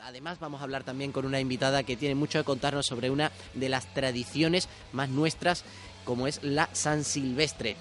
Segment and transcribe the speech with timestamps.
[0.00, 3.30] Además vamos a hablar también con una invitada que tiene mucho que contarnos sobre una
[3.54, 5.64] de las tradiciones más nuestras
[6.04, 7.76] como es la San Silvestre.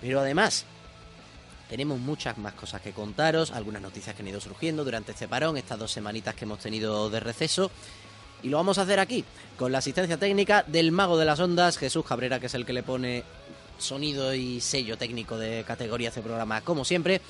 [0.00, 0.66] Pero además
[1.68, 5.56] tenemos muchas más cosas que contaros, algunas noticias que han ido surgiendo durante este parón,
[5.56, 7.72] estas dos semanitas que hemos tenido de receso.
[8.44, 9.24] Y lo vamos a hacer aquí,
[9.58, 12.72] con la asistencia técnica del mago de las ondas, Jesús Cabrera, que es el que
[12.72, 13.24] le pone
[13.78, 17.20] sonido y sello técnico de categoría a este programa, como siempre.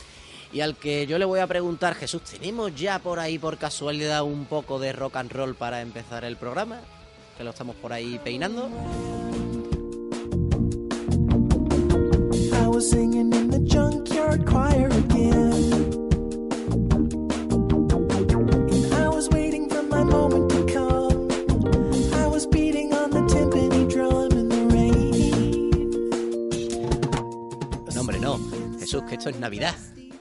[0.53, 4.25] Y al que yo le voy a preguntar, Jesús, ¿tenemos ya por ahí por casualidad
[4.25, 6.81] un poco de rock and roll para empezar el programa?
[7.39, 8.69] Que lo estamos por ahí peinando.
[12.53, 15.53] I was singing in the junkyard choir again.
[18.73, 21.29] And I was waiting for my moment to come.
[22.13, 25.91] I was beating on the timpani drum in the rain.
[27.95, 28.39] No, hombre, no.
[28.81, 29.77] Jesús, que esto es Navidad.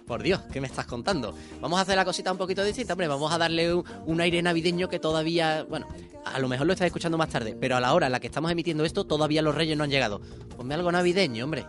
[0.10, 1.36] Por Dios, ¿qué me estás contando?
[1.62, 3.08] Vamos a hacer la cosita un poquito distinta, hombre.
[3.08, 5.88] Vamos a darle un, aire navideño que todavía, bueno,
[6.26, 8.26] a lo mejor lo estás escuchando más tarde, pero a la hora en la que
[8.26, 10.20] estamos emitiendo esto, todavía los reyes no han llegado.
[10.58, 11.64] Ponme algo navideño, hombre.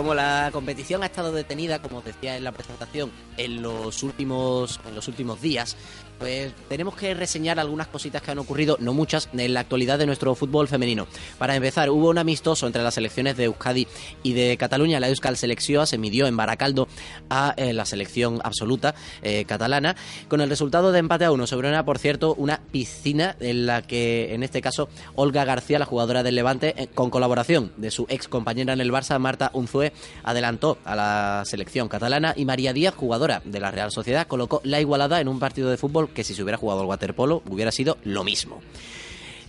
[0.00, 4.94] Como la competición ha estado detenida, como decía en la presentación, en los últimos, en
[4.94, 5.76] los últimos días,
[6.20, 10.04] pues tenemos que reseñar algunas cositas que han ocurrido, no muchas, en la actualidad de
[10.04, 11.06] nuestro fútbol femenino.
[11.38, 13.88] Para empezar, hubo un amistoso entre las selecciones de Euskadi
[14.22, 15.00] y de Cataluña.
[15.00, 16.88] La Euskal Selección se midió en Baracaldo
[17.30, 19.96] a eh, la selección absoluta eh, catalana,
[20.28, 23.80] con el resultado de empate a uno sobre una, por cierto, una piscina en la
[23.80, 28.04] que, en este caso, Olga García, la jugadora del Levante, eh, con colaboración de su
[28.10, 32.94] ex compañera en el Barça, Marta Unzue, adelantó a la selección catalana y María Díaz,
[32.94, 36.34] jugadora de la Real Sociedad, colocó la igualada en un partido de fútbol que si
[36.34, 38.60] se hubiera jugado al waterpolo hubiera sido lo mismo.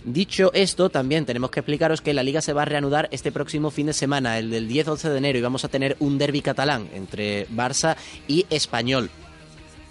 [0.04, 3.70] Dicho esto, también tenemos que explicaros que la liga se va a reanudar este próximo
[3.70, 6.88] fin de semana, el del 10-11 de enero, y vamos a tener un derby catalán
[6.92, 7.96] entre Barça
[8.26, 9.10] y Español.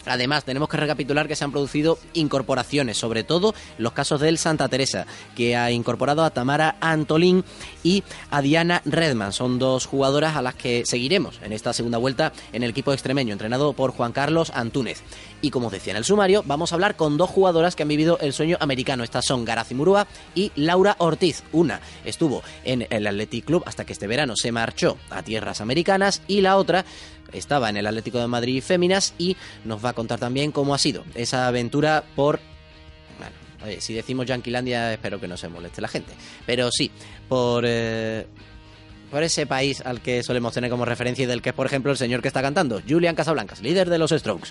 [0.06, 4.68] Además, tenemos que recapitular que se han producido incorporaciones, sobre todo los casos del Santa
[4.68, 7.44] Teresa, que ha incorporado a Tamara Antolín
[7.84, 9.34] y a Diana Redman.
[9.34, 13.34] Son dos jugadoras a las que seguiremos en esta segunda vuelta en el equipo extremeño,
[13.34, 15.02] entrenado por Juan Carlos Antúnez.
[15.42, 17.90] Y como os decía en el sumario, vamos a hablar con dos jugadoras que han
[17.90, 19.04] vivido el sueño americano.
[19.04, 21.44] Estas son Garazi Murúa y Laura Ortiz.
[21.52, 26.22] Una estuvo en el Athletic Club hasta que este verano se marchó a tierras americanas
[26.28, 26.86] y la otra
[27.34, 30.78] estaba en el Atlético de Madrid Féminas y nos va a contar también cómo ha
[30.78, 32.40] sido esa aventura por
[33.64, 36.14] oye, si decimos Yanquilandia espero que no se moleste la gente,
[36.46, 36.92] pero sí,
[37.28, 38.26] por eh,
[39.12, 41.92] por ese país al que solemos tener como referencia y del que es, por ejemplo,
[41.92, 44.50] el señor que está cantando, Julian Casablancas, líder de los Strokes.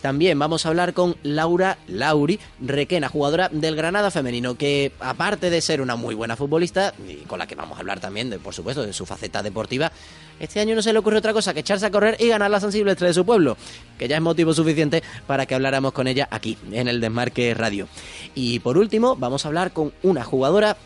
[0.00, 5.60] También vamos a hablar con Laura Lauri Requena, jugadora del Granada femenino, que aparte de
[5.60, 8.54] ser una muy buena futbolista, y con la que vamos a hablar también, de, por
[8.54, 9.92] supuesto, de su faceta deportiva,
[10.38, 12.60] este año no se le ocurre otra cosa que echarse a correr y ganar la
[12.60, 13.58] sensible estrella de su pueblo,
[13.98, 17.86] que ya es motivo suficiente para que habláramos con ella aquí, en el Desmarque Radio.
[18.34, 20.78] Y por último, vamos a hablar con una jugadora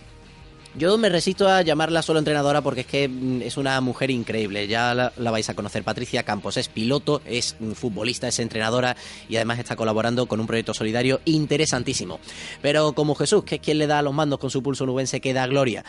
[0.77, 4.67] yo me resisto a llamarla solo entrenadora porque es que mm, es una mujer increíble.
[4.67, 5.85] Ya la, vais a conocer.
[5.85, 8.97] Patricia Campos es piloto, es futbolista, es entrenadora
[9.29, 12.19] y además está colaborando con un proyecto solidario interesantísimo.
[12.61, 15.33] Pero como Jesús, que es quien le da los mandos con su pulso nubense, que
[15.33, 15.85] da gloria.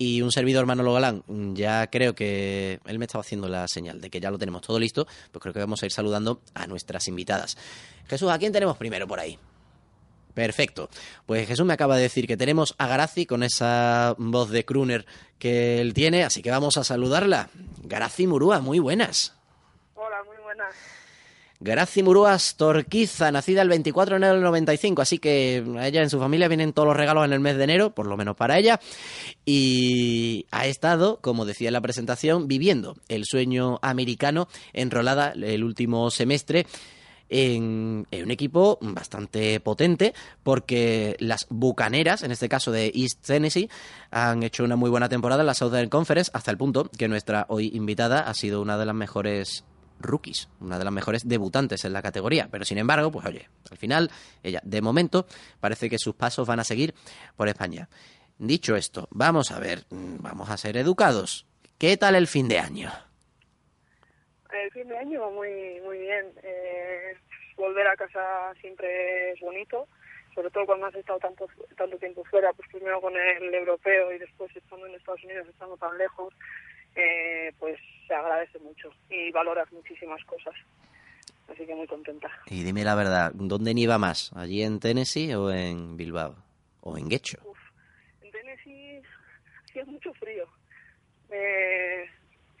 [0.00, 1.24] Y un servidor Manolo Galán,
[1.56, 4.78] ya creo que él me estaba haciendo la señal de que ya lo tenemos todo
[4.78, 7.56] listo, pues creo que vamos a ir saludando a nuestras invitadas.
[8.06, 9.36] Jesús, ¿a quién tenemos primero por ahí?
[10.38, 10.88] Perfecto.
[11.26, 15.04] Pues Jesús me acaba de decir que tenemos a Garazi con esa voz de crooner
[15.40, 17.50] que él tiene, así que vamos a saludarla.
[17.82, 19.34] Garazi Murúa, muy buenas.
[19.96, 20.76] Hola, muy buenas.
[21.58, 26.10] Garazi Murúa Torquiza, nacida el 24 de enero del 95, así que a ella en
[26.10, 28.58] su familia vienen todos los regalos en el mes de enero, por lo menos para
[28.58, 28.78] ella,
[29.44, 36.12] y ha estado, como decía en la presentación, viviendo el sueño americano enrolada el último
[36.12, 36.64] semestre
[37.28, 43.68] en, un equipo bastante potente porque las Bucaneras, en este caso de East Tennessee,
[44.10, 47.46] han hecho una muy buena temporada en la Southern Conference hasta el punto que nuestra
[47.48, 49.64] hoy invitada ha sido una de las mejores
[50.00, 52.48] rookies, una de las mejores debutantes en la categoría.
[52.50, 54.10] Pero sin embargo, pues oye, al final,
[54.42, 55.26] ella, de momento,
[55.60, 56.94] parece que sus pasos van a seguir
[57.36, 57.88] por España.
[58.38, 61.46] Dicho esto, vamos a ver, mm, vamos a ser educados.
[61.76, 62.90] ¿Qué tal el fin de año?
[64.52, 66.26] El fin de año muy, muy bien.
[66.42, 66.67] Eh,
[67.58, 69.86] volver a casa siempre es bonito,
[70.34, 74.18] sobre todo cuando has estado tanto, tanto tiempo fuera, pues primero con el europeo y
[74.18, 76.32] después estando en Estados Unidos, estando tan lejos,
[76.94, 80.54] eh, pues se agradece mucho y valoras muchísimas cosas.
[81.48, 82.30] Así que muy contenta.
[82.46, 84.30] Y dime la verdad, ¿dónde nieva más?
[84.36, 86.36] ¿Allí en Tennessee o en Bilbao?
[86.82, 87.38] ¿O en Guecho?
[88.20, 89.02] en Tennessee
[89.64, 90.46] hacía mucho frío.
[91.30, 92.04] Eh,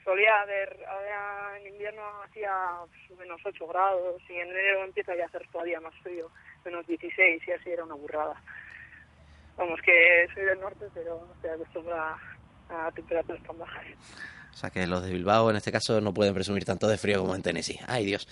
[0.08, 2.50] solía haber, ahora en invierno hacía
[3.18, 6.30] menos 8 grados y en enero empieza ya a hacer todavía más frío,
[6.64, 8.42] menos 16 y así era una burrada.
[9.58, 12.16] Vamos, que soy del norte, pero estoy acostumbrada
[12.70, 13.84] a temperaturas tan bajas.
[14.50, 17.20] O sea que los de Bilbao en este caso no pueden presumir tanto de frío
[17.20, 17.78] como en Tennessee.
[17.86, 18.26] Ay Dios.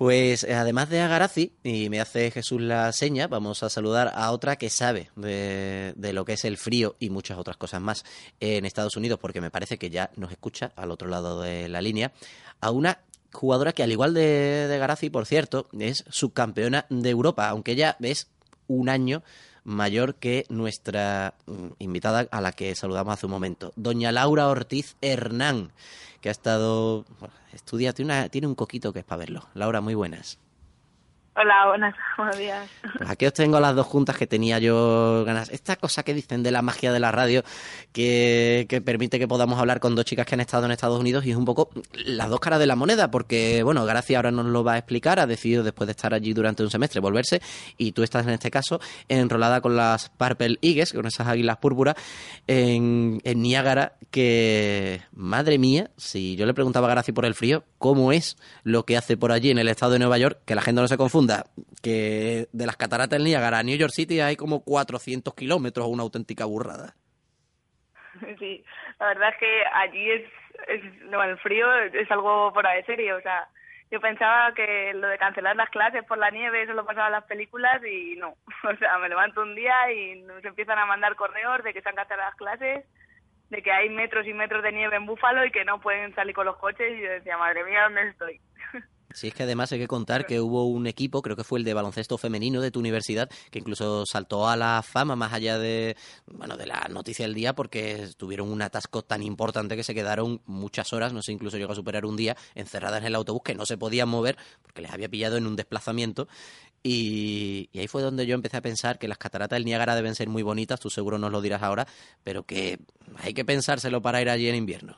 [0.00, 4.32] Pues eh, además de Agarazi, y me hace Jesús la seña, vamos a saludar a
[4.32, 8.06] otra que sabe de, lo que es el frío y muchas otras cosas más
[8.40, 11.82] en Estados Unidos, porque me parece que ya nos escucha al otro lado de la
[11.82, 12.12] línea,
[12.62, 13.00] a una
[13.30, 17.98] jugadora que al igual de, de Garazi, por cierto, es subcampeona de Europa, aunque ella
[18.00, 18.30] es
[18.68, 19.22] un año
[19.70, 24.96] mayor que nuestra mm, invitada a la que saludamos hace un momento, doña Laura Ortiz
[25.00, 25.72] Hernán,
[26.20, 27.04] que ha estado,
[27.52, 29.48] estudia, tiene, una, tiene un coquito que es para verlo.
[29.54, 30.38] Laura, muy buenas.
[31.36, 32.68] Hola, buenas, buenos días.
[33.06, 35.48] Aquí os tengo las dos juntas que tenía yo ganas.
[35.50, 37.44] Esta cosa que dicen de la magia de la radio,
[37.92, 41.30] que, permite que podamos hablar con dos chicas que han estado en Estados Unidos y
[41.30, 41.70] es un poco
[42.04, 45.20] las dos caras de la moneda, porque, bueno, Gracia ahora nos lo va a explicar,
[45.20, 47.40] ha decidido después de estar allí durante un semestre volverse
[47.78, 51.94] y tú estás en este caso enrolada con las Purple Eagles, con esas águilas púrpuras,
[52.48, 57.62] en, en Niágara, que, madre mía, si yo le preguntaba a Gracia por el frío,
[57.78, 60.40] ¿cómo es lo que hace por allí en el estado de Nueva York?
[60.44, 60.96] Que la gente no se
[61.82, 66.02] que de las cataratas del Niágara a New York City hay como 400 kilómetros, una
[66.02, 66.94] auténtica burrada.
[68.38, 68.64] Sí,
[68.98, 70.22] la verdad es que allí es,
[71.04, 73.48] no, el frío es algo fuera de serie, o sea,
[73.90, 77.12] yo pensaba que lo de cancelar las clases por la nieve, eso lo pasaba en
[77.12, 78.36] las películas y no.
[78.70, 81.88] O sea, me levanto un día y nos empiezan a mandar correos de que se
[81.88, 82.84] han cancelado las clases,
[83.48, 86.34] de que hay metros y metros de nieve en Búfalo y que no pueden salir
[86.34, 88.40] con los coches y yo decía, madre mía, ¿dónde estoy?
[89.12, 91.64] Sí, es que además hay que contar que hubo un equipo, creo que fue el
[91.64, 95.96] de baloncesto femenino de tu universidad, que incluso saltó a la fama más allá de,
[96.26, 100.40] bueno, de la noticia del día porque tuvieron un atasco tan importante que se quedaron
[100.46, 103.54] muchas horas, no sé, incluso llegó a superar un día encerradas en el autobús que
[103.54, 106.28] no se podían mover porque les había pillado en un desplazamiento
[106.82, 110.14] y, y, ahí fue donde yo empecé a pensar que las cataratas del Niágara deben
[110.14, 111.86] ser muy bonitas, tú seguro nos lo dirás ahora,
[112.24, 112.78] pero que
[113.18, 114.96] hay que pensárselo para ir allí en invierno.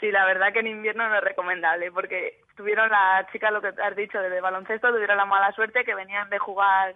[0.00, 3.68] Sí, la verdad que en invierno no es recomendable porque tuvieron las chicas, lo que
[3.68, 6.94] has dicho, de baloncesto, tuvieron la mala suerte que venían de jugar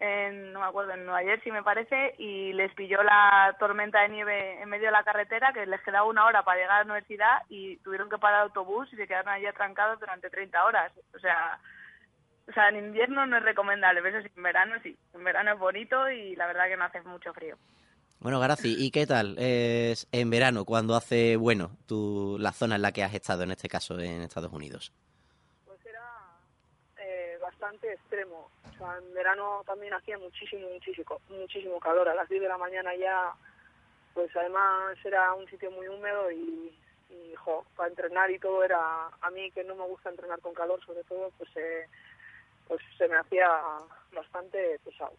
[0.00, 4.10] en, no me acuerdo, en Nueva Jersey me parece, y les pilló la tormenta de
[4.10, 6.84] nieve en medio de la carretera, que les quedaba una hora para llegar a la
[6.84, 10.92] universidad y tuvieron que parar autobús y se quedaron allí atrancados durante 30 horas.
[11.14, 11.58] O sea,
[12.48, 14.96] o sea, en invierno no es recomendable, pero eso sí, en verano sí.
[15.14, 17.56] En verano es bonito y la verdad que no hace mucho frío.
[18.20, 22.82] Bueno, Garazi, ¿y qué tal es en verano cuando hace bueno tu, la zona en
[22.82, 24.92] la que has estado, en este caso en Estados Unidos?
[25.64, 26.02] Pues era
[26.96, 28.50] eh, bastante extremo.
[28.68, 32.08] O sea, en verano también hacía muchísimo, muchísimo, muchísimo calor.
[32.08, 33.32] A las 10 de la mañana ya,
[34.14, 36.76] pues además era un sitio muy húmedo y,
[37.10, 40.54] y jo, para entrenar y todo era, a mí que no me gusta entrenar con
[40.54, 41.86] calor sobre todo, pues, eh,
[42.66, 43.48] pues se me hacía
[44.12, 45.12] bastante pesado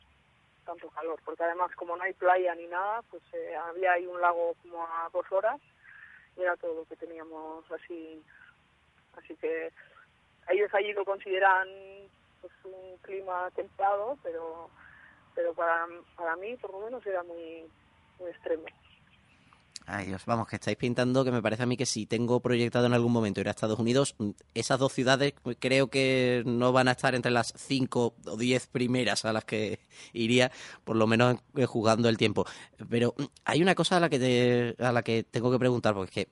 [0.70, 4.22] tanto calor, porque además como no hay playa ni nada, pues eh, había ahí un
[4.22, 5.60] lago como a dos horas
[6.38, 8.24] y era todo lo que teníamos así.
[9.18, 9.72] Así que
[10.50, 11.68] ellos allí lo consideran
[12.42, 14.70] pues, un clima templado, pero
[15.34, 17.66] pero para, para mí por lo menos era muy,
[18.20, 18.66] muy extremo.
[19.86, 22.86] Ay Dios, vamos, que estáis pintando que me parece a mí que si tengo proyectado
[22.86, 26.88] en algún momento ir a Estados Unidos, mm, esas dos ciudades creo que no van
[26.88, 29.79] a estar entre las cinco o diez primeras a las que
[30.13, 30.51] iría,
[30.83, 32.45] por lo menos eh, jugando el tiempo.
[32.89, 36.21] Pero mm, hay una cosa a la que a la que tengo que preguntar, porque
[36.21, 36.31] es que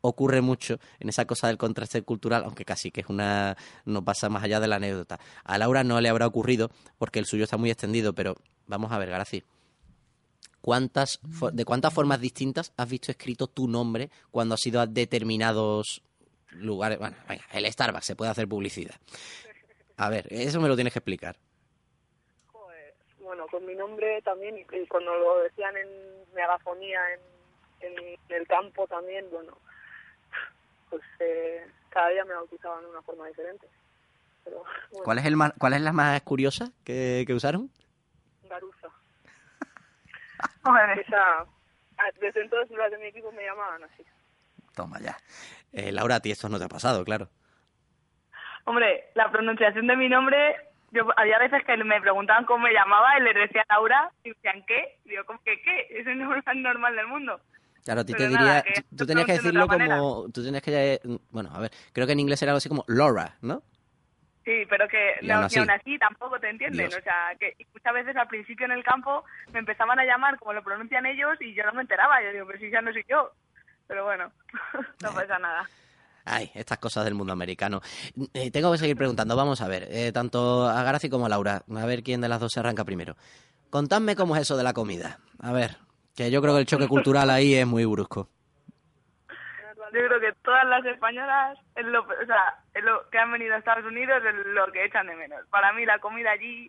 [0.00, 4.28] ocurre mucho en esa cosa del contraste cultural, aunque casi que es una no pasa
[4.28, 5.18] más allá de la anécdota.
[5.44, 8.36] A Laura no le habrá ocurrido porque el suyo está muy extendido, pero
[8.66, 9.42] vamos a ver, García
[10.60, 11.20] cuántas
[11.52, 16.02] de cuántas formas distintas has visto escrito tu nombre cuando has ido a determinados
[16.52, 16.98] lugares.
[16.98, 18.94] Bueno, venga, el Starbucks se puede hacer publicidad.
[19.96, 21.36] A ver, eso me lo tienes que explicar.
[22.46, 25.88] Joder, bueno, con mi nombre también, y cuando lo decían en
[26.34, 27.00] megafonía
[27.80, 29.56] en, en el campo también, bueno,
[30.90, 33.68] pues eh, cada día me bautizaban de una forma diferente.
[34.44, 37.70] Pero, bueno, ¿Cuál es, el más, ¿Cuál es la más curiosa que, que usaron?
[38.48, 38.88] Garuza.
[41.00, 41.40] Esa,
[41.98, 44.04] ah, desde entonces las de mi equipo me llamaban así.
[44.74, 45.16] Toma ya.
[45.72, 47.28] Eh, Laura, a ti esto no te ha pasado, claro.
[48.64, 50.56] Hombre, la pronunciación de mi nombre,
[50.90, 54.64] yo había veces que me preguntaban cómo me llamaba y les decía Laura y decían
[54.66, 54.98] ¿qué?
[55.04, 55.86] Digo, ¿cómo que qué?
[56.00, 57.40] Eso no es lo más normal del mundo.
[57.84, 60.42] Claro, a ti Pero te nada, diría, tú- tenías que de decirlo otra como, tú
[60.42, 61.00] tenías que,
[61.30, 63.62] bueno, a ver, creo que en inglés era algo así como Laura, ¿no?
[64.44, 65.98] Sí, pero que Y no- aún así.
[65.98, 66.88] tampoco te entienden.
[66.88, 67.00] Dios.
[67.00, 70.52] O sea, que muchas veces al principio en el campo me empezaban a llamar como
[70.52, 72.22] lo pronuncian ellos y yo no me enteraba.
[72.22, 73.30] Yo digo, pero si ya no soy yo.
[73.86, 74.30] Pero bueno,
[75.02, 75.68] no pasa nada.
[76.26, 77.80] Ay, estas cosas del mundo americano.
[78.32, 81.62] Eh, tengo que seguir preguntando, vamos a ver, eh, tanto a Graci como a Laura,
[81.74, 83.14] a ver quién de las dos se arranca primero.
[83.70, 85.18] Contadme cómo es eso de la comida.
[85.40, 85.76] A ver,
[86.16, 88.30] que yo creo que el choque cultural ahí es muy brusco.
[89.94, 93.54] Yo creo que todas las españolas, es lo, o sea, es lo que han venido
[93.54, 95.46] a Estados Unidos es lo que echan de menos.
[95.50, 96.68] Para mí la comida allí,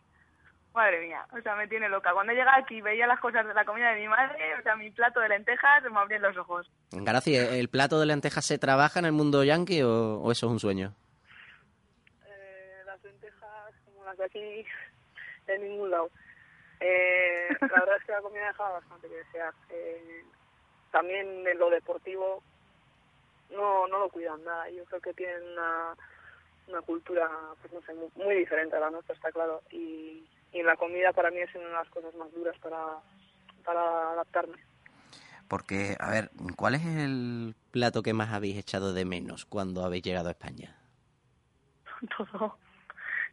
[0.76, 2.14] madre mía, o sea, me tiene loca.
[2.14, 4.92] Cuando llega aquí veía las cosas de la comida de mi madre, o sea, mi
[4.92, 6.70] plato de lentejas, se me abrían los ojos.
[6.92, 10.52] Graci, ¿el plato de lentejas se trabaja en el mundo yankee o, o eso es
[10.52, 10.94] un sueño?
[12.28, 14.66] Eh, las lentejas, como las de aquí,
[15.48, 16.12] de ningún lado.
[16.80, 19.54] Eh, la verdad es que la comida deja bastante que desear.
[19.70, 20.26] Eh,
[20.92, 22.44] también en lo deportivo
[23.52, 24.70] no no lo cuidan nada.
[24.70, 25.96] Yo creo que tienen una,
[26.68, 27.30] una cultura,
[27.62, 29.62] pues no sé, muy, muy diferente a la nuestra, está claro.
[29.72, 33.00] Y, y la comida para mí es una de las cosas más duras para,
[33.64, 34.58] para adaptarme.
[35.48, 40.04] Porque, a ver, ¿cuál es el plato que más habéis echado de menos cuando habéis
[40.04, 40.76] llegado a España?
[42.18, 42.58] todo.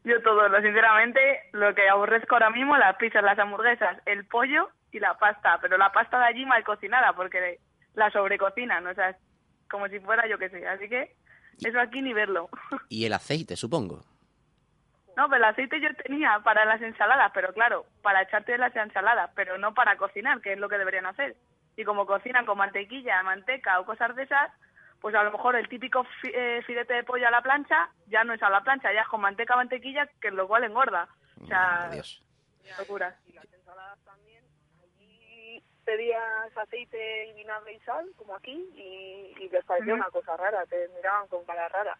[0.04, 1.21] Yo todo, lo sinceramente,
[1.52, 5.78] lo que aborrezco ahora mismo, las pizzas, las hamburguesas, el pollo y la pasta, pero
[5.78, 7.61] la pasta de allí mal cocinada, porque
[7.95, 9.16] la sobrecocinan, o sea,
[9.73, 11.17] como si fuera yo que sé, así que
[11.64, 12.49] eso aquí ni verlo.
[12.88, 14.05] Y el aceite, supongo.
[15.17, 19.31] No, pero el aceite yo tenía para las ensaladas, pero claro, para echarte las ensaladas,
[19.35, 21.37] pero no para cocinar, que es lo que deberían hacer.
[21.76, 24.50] Y como cocinan con mantequilla, manteca o cosas de esas,
[25.00, 28.25] pues a lo mejor el típico fi- eh, filete de pollo a la plancha ya
[28.25, 31.09] no es a la plancha, ya es con manteca, mantequilla, que lo cual engorda.
[31.43, 32.23] O sea, Madre Dios.
[32.79, 33.17] locura.
[33.26, 34.41] Y las ensaladas también.
[35.84, 40.64] Pedías aceite y vinagre y sal, como aquí, y, y les parecía una cosa rara,
[40.66, 41.98] te miraban con cara rara.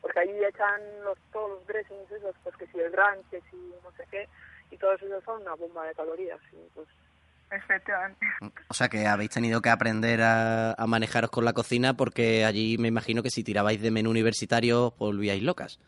[0.00, 3.56] Porque allí echan los, todos los dressings esos, pues que si el ranch, que si
[3.82, 4.28] no sé qué,
[4.70, 6.40] y todos esos son una bomba de calorías.
[6.52, 6.88] Y pues
[7.52, 8.26] Efectivamente.
[8.68, 12.78] O sea que habéis tenido que aprender a, a manejaros con la cocina porque allí
[12.78, 15.78] me imagino que si tirabais de menú universitario os volvíais locas.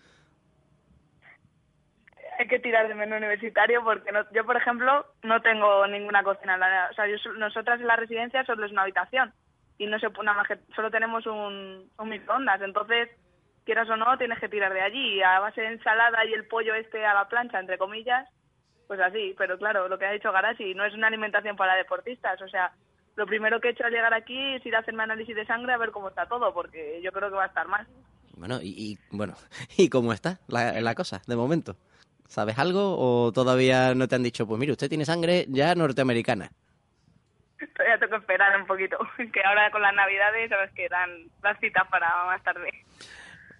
[2.45, 6.57] Hay que tirar de menú universitario porque no- yo, por ejemplo, no tengo ninguna cocina.
[6.91, 9.33] O sea, yo, nosotras en la residencia solo es una habitación
[9.79, 12.61] y no se nada más que solo tenemos un, un microondas.
[12.61, 13.09] Entonces,
[13.65, 15.23] quieras o no, tienes que tirar de allí.
[15.23, 18.29] A base de ensalada y el pollo este a la plancha, entre comillas,
[18.89, 19.35] pues así.
[19.39, 22.43] Pero claro, lo que ha dicho Garasi no es una alimentación para deportistas.
[22.43, 22.73] O sea,
[23.17, 25.73] lo primero que he hecho al llegar aquí es ir a hacerme análisis de sangre
[25.73, 27.87] a ver cómo está todo, porque yo creo que va a estar mal.
[28.37, 29.33] Bueno, y, y, bueno,
[29.79, 31.77] ¿y cómo está la cosa de momento?
[32.29, 36.51] ¿Sabes algo o todavía no te han dicho, pues mire, usted tiene sangre ya norteamericana?
[37.77, 38.99] Todavía tengo que esperar un poquito,
[39.33, 41.11] que ahora con las navidades sabes que dan
[41.43, 42.71] las citas para más tarde.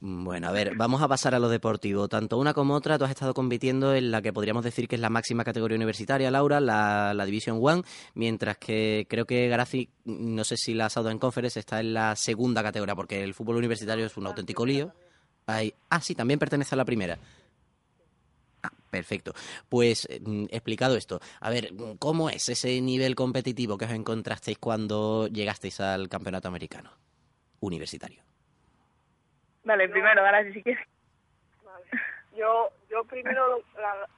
[0.07, 2.09] Bueno, a ver, vamos a pasar a lo deportivo.
[2.09, 5.01] Tanto una como otra, tú has estado compitiendo en la que podríamos decir que es
[5.01, 7.83] la máxima categoría universitaria, Laura, la, la Division One,
[8.15, 12.63] mientras que creo que Garazi, no sé si la Southern Conference está en la segunda
[12.63, 14.93] categoría, porque el fútbol universitario es un auténtico lío.
[15.47, 17.17] Hay- ah, sí, también pertenece a la primera.
[18.95, 19.33] Perfecto.
[19.69, 23.91] Pues eh, mm, explicado esto, a ver, mm, ¿cómo es ese nivel competitivo que os
[23.91, 26.93] encontrasteis cuando llegasteis al campeonato americano
[27.59, 28.23] universitario?
[29.65, 30.87] Dale, primero, ahora si quieres.
[31.65, 31.87] Vale.
[32.37, 34.09] Yo, yo primero, la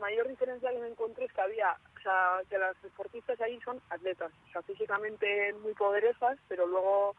[0.00, 3.80] mayor diferencia que me encuentro es que había, o sea, que las deportistas ahí son
[3.90, 7.16] atletas, o sea, físicamente muy poderosas, pero luego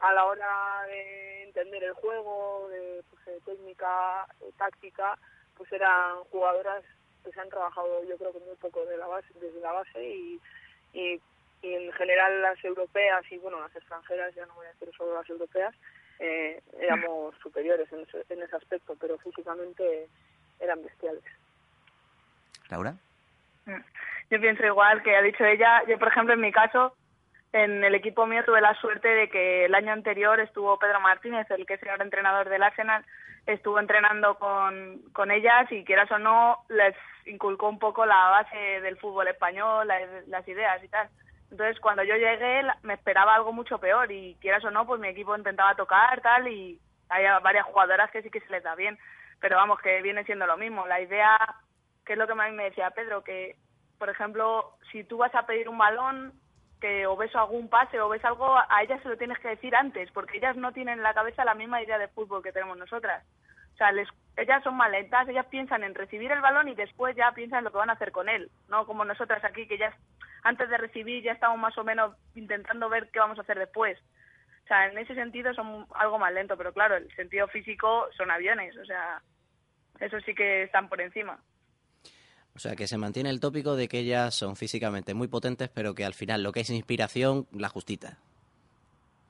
[0.00, 5.18] a la hora de entender el juego, de pues, técnica, táctica,
[5.56, 6.84] pues eran jugadoras
[7.24, 10.02] que se han trabajado yo creo que muy poco de la base, desde la base
[10.02, 10.40] y,
[10.92, 11.20] y,
[11.62, 15.14] y en general las europeas y bueno, las extranjeras, ya no voy a decir solo
[15.14, 15.74] las europeas,
[16.18, 20.08] eh, éramos superiores en ese, en ese aspecto, pero físicamente
[20.60, 21.24] eran bestiales.
[22.70, 22.94] Laura.
[24.30, 25.82] Yo pienso igual que ha dicho ella.
[25.86, 26.96] Yo, por ejemplo, en mi caso,
[27.54, 31.48] en el equipo mío tuve la suerte de que el año anterior estuvo Pedro Martínez,
[31.52, 33.04] el que es el entrenador del Arsenal,
[33.46, 36.96] estuvo entrenando con, con ellas y quieras o no, les
[37.26, 39.86] inculcó un poco la base del fútbol español,
[40.26, 41.08] las, ideas y tal.
[41.52, 45.06] Entonces, cuando yo llegué, me esperaba algo mucho peor y quieras o no, pues mi
[45.06, 48.98] equipo intentaba tocar tal y hay varias jugadoras que sí que se les da bien,
[49.38, 50.88] pero vamos, que viene siendo lo mismo.
[50.88, 51.38] La idea,
[52.04, 53.54] que es lo que a mí me decía Pedro, que,
[53.96, 56.32] por ejemplo, si tú vas a pedir un balón,
[56.80, 59.74] que o ves algún pase o ves algo, a ellas se lo tienes que decir
[59.74, 62.76] antes, porque ellas no tienen en la cabeza la misma idea de fútbol que tenemos
[62.76, 63.24] nosotras.
[63.72, 67.16] O sea, les, ellas son más lentas, ellas piensan en recibir el balón y después
[67.16, 69.78] ya piensan en lo que van a hacer con él, no como nosotras aquí que
[69.78, 69.96] ya
[70.44, 73.98] antes de recibir ya estamos más o menos intentando ver qué vamos a hacer después.
[74.64, 78.30] O sea, en ese sentido son algo más lento, pero claro, el sentido físico son
[78.30, 79.20] aviones, o sea,
[80.00, 81.38] eso sí que están por encima.
[82.56, 85.94] O sea, que se mantiene el tópico de que ellas son físicamente muy potentes, pero
[85.94, 88.18] que al final lo que es inspiración, la justita.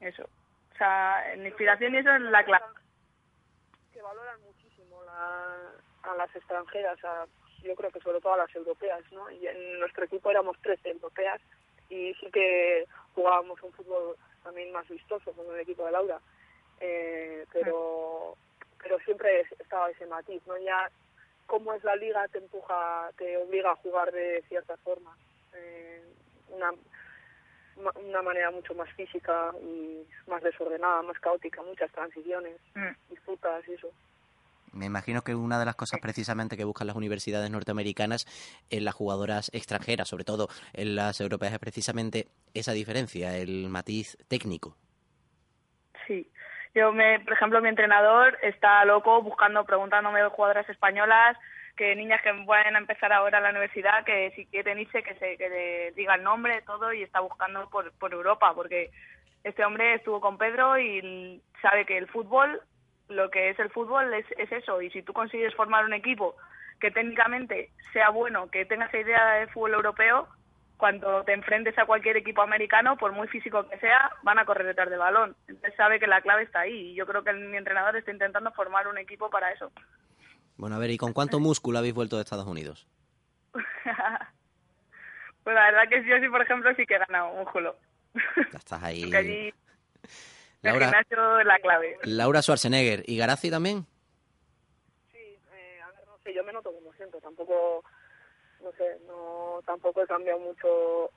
[0.00, 0.24] Eso.
[0.24, 2.66] O sea, en inspiración y eso es la clave.
[3.92, 6.98] Que valoran muchísimo a las extranjeras,
[7.62, 9.30] yo creo que sobre todo a las europeas, ¿no?
[9.30, 11.40] Y en nuestro equipo éramos 13 europeas
[11.88, 16.20] y sí que jugábamos un fútbol también más vistoso con el equipo de Laura.
[16.80, 18.36] Eh, pero
[18.82, 20.58] pero siempre estaba ese matiz, ¿no?
[20.58, 20.90] Ya
[21.46, 25.16] cómo es la liga te empuja, te obliga a jugar de cierta forma,
[25.54, 26.02] eh,
[26.48, 26.72] una,
[27.96, 33.10] una manera mucho más física y más desordenada, más caótica, muchas transiciones, mm.
[33.10, 33.90] disputas y eso.
[34.72, 38.26] Me imagino que una de las cosas precisamente que buscan las universidades norteamericanas
[38.70, 44.18] en las jugadoras extranjeras, sobre todo en las europeas, es precisamente esa diferencia, el matiz
[44.26, 44.76] técnico.
[46.08, 46.28] Sí,
[46.74, 51.36] yo, me, por ejemplo, mi entrenador está loco buscando, preguntándome de jugadoras españolas,
[51.76, 55.36] que niñas que vayan a empezar ahora la universidad, que si quieren irse, que se
[55.36, 58.90] que le diga el nombre, todo, y está buscando por, por Europa, porque
[59.44, 62.60] este hombre estuvo con Pedro y sabe que el fútbol,
[63.08, 66.34] lo que es el fútbol es, es eso, y si tú consigues formar un equipo
[66.80, 70.28] que técnicamente sea bueno, que tenga esa idea de fútbol europeo,
[70.76, 74.66] cuando te enfrentes a cualquier equipo americano, por muy físico que sea, van a correr
[74.66, 75.36] detrás del balón.
[75.46, 78.50] Entonces sabe que la clave está ahí y yo creo que mi entrenador está intentando
[78.52, 79.70] formar un equipo para eso.
[80.56, 82.86] Bueno, a ver, ¿y con cuánto músculo habéis vuelto de Estados Unidos?
[83.52, 87.76] pues la verdad que yo sí, por ejemplo, sí que he ganado músculo.
[88.52, 89.02] Ya estás ahí.
[89.02, 89.54] Porque allí
[90.64, 91.98] Laura, el la clave.
[92.04, 93.02] Laura Schwarzenegger.
[93.06, 93.86] ¿Y Garazi también?
[95.12, 97.20] Sí, eh, a ver, no sé, yo me noto como siento.
[97.20, 97.84] Tampoco
[98.64, 101.10] no sé, no tampoco he cambiado mucho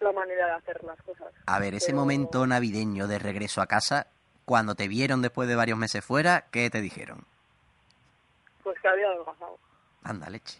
[0.00, 1.32] la manera de hacer las cosas.
[1.46, 4.06] A ver, ese momento navideño de regreso a casa,
[4.44, 7.24] cuando te vieron después de varios meses fuera, ¿qué te dijeron?
[8.62, 9.58] Pues que había adelgazado.
[10.02, 10.58] Anda, leche.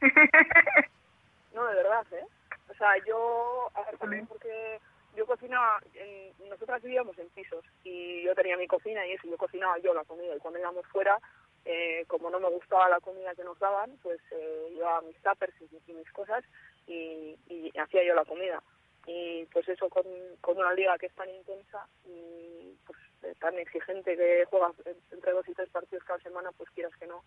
[1.54, 2.26] no, de verdad, ¿eh?
[2.70, 4.80] O sea, yo, a ver, también porque
[5.16, 9.36] yo cocinaba, en, nosotras vivíamos en pisos y yo tenía mi cocina y eso, yo
[9.36, 11.18] cocinaba yo la comida y cuando íbamos fuera
[11.64, 15.54] eh, como no me gustaba la comida que nos daban, pues eh, llevaba mis tuppers
[15.60, 16.44] y, mis cosas
[16.86, 17.36] y,
[17.78, 18.62] hacía yo la comida.
[19.06, 20.04] Y pues eso con,
[20.40, 24.72] con una liga que es tan intensa y pues eh, tan exigente que juegas
[25.10, 27.22] entre dos y tres partidos cada semana, pues quieras que no,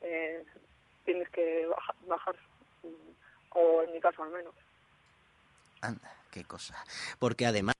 [0.00, 0.44] eh,
[1.04, 2.36] tienes que bajar, bajar,
[3.50, 4.54] o en mi caso al menos.
[5.82, 6.82] Anda, qué cosa.
[7.18, 7.73] Porque además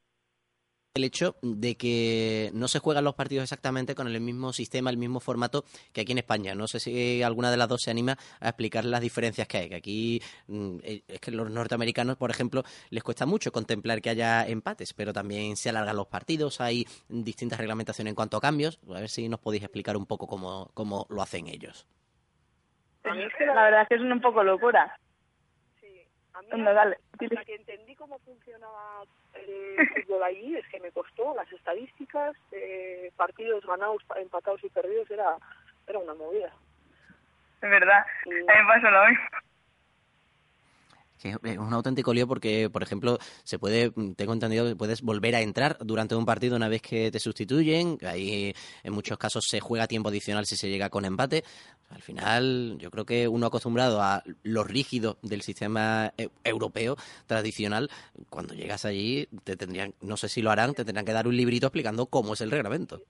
[0.94, 4.96] el hecho de que no se juegan los partidos exactamente con el mismo sistema, el
[4.96, 6.54] mismo formato que aquí en España.
[6.54, 9.68] No sé si alguna de las dos se anima a explicar las diferencias que hay.
[9.68, 14.10] Que aquí mm, eh, es que los norteamericanos, por ejemplo, les cuesta mucho contemplar que
[14.10, 18.78] haya empates, pero también se alargan los partidos, hay distintas reglamentaciones en cuanto a cambios.
[18.88, 21.88] A ver si nos podéis explicar un poco cómo, cómo lo hacen ellos.
[23.02, 24.96] La verdad es que es un poco locura.
[26.34, 26.98] A mí, dale.
[27.12, 33.12] hasta que entendí cómo funcionaba el fútbol allí, es que me costó las estadísticas, eh,
[33.16, 35.36] partidos ganados, empatados y perdidos, era,
[35.86, 36.52] era una movida.
[37.62, 39.24] Es verdad, a mí me pasó lo mismo
[41.24, 45.40] es un auténtico lío porque, por ejemplo, se puede, tengo entendido que puedes volver a
[45.40, 47.98] entrar durante un partido una vez que te sustituyen.
[48.06, 51.44] Ahí, en muchos casos, se juega tiempo adicional si se llega con empate.
[51.90, 57.88] Al final, yo creo que uno acostumbrado a lo rígido del sistema e, europeo tradicional,
[58.30, 61.36] cuando llegas allí, te tendrían, no sé si lo harán, te tendrán que dar un
[61.36, 63.00] librito explicando cómo es el reglamento.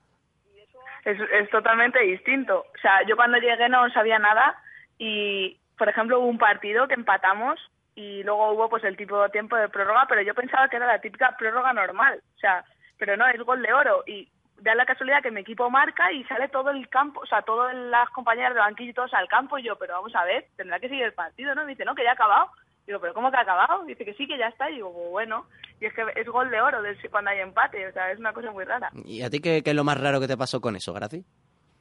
[1.05, 2.61] Es, es totalmente distinto.
[2.61, 4.57] O sea, yo cuando llegué no sabía nada
[4.99, 7.59] y, por ejemplo, hubo un partido que empatamos
[7.95, 10.87] y luego hubo pues el tipo de tiempo de prórroga, pero yo pensaba que era
[10.87, 12.65] la típica prórroga normal, o sea,
[12.99, 14.29] pero no, es gol de oro y
[14.61, 17.75] da la casualidad que mi equipo marca y sale todo el campo, o sea, todas
[17.75, 20.81] las compañeras de banquillo y todos al campo y yo, pero vamos a ver, tendrá
[20.81, 21.65] que seguir el partido, ¿no?
[21.65, 22.51] me dice, no, que ya ha acabado.
[22.87, 23.85] Digo, ¿pero cómo que ha acabado?
[23.85, 24.71] Dice que sí, que ya está.
[24.71, 25.47] Y digo, pues bueno.
[25.81, 26.79] Y es que es gol de oro
[27.11, 27.87] cuando hay empate.
[27.87, 28.91] O sea, es una cosa muy rara.
[29.05, 31.25] ¿Y a ti qué, qué es lo más raro que te pasó con eso, Graci?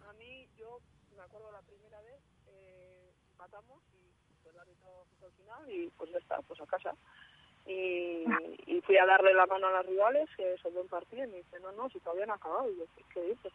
[0.07, 0.79] A mí, yo
[1.17, 5.91] me acuerdo la primera vez, eh, matamos y pues el árbitro fue al final y
[5.97, 6.95] pues ya está, pues a casa.
[7.65, 8.25] Y,
[8.67, 11.37] y fui a darle la mano a las rivales, que son buen partido, y me
[11.37, 12.69] dice, no, no, si todavía no ha acabado.
[12.69, 13.53] Y yo, ¿qué dices?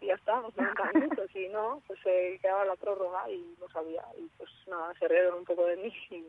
[0.00, 3.68] Y ya está, los 90 minutos, y no, pues se quedaba la prórroga y no
[3.68, 4.04] sabía.
[4.18, 6.24] Y pues nada, se rieron un poco de mí y,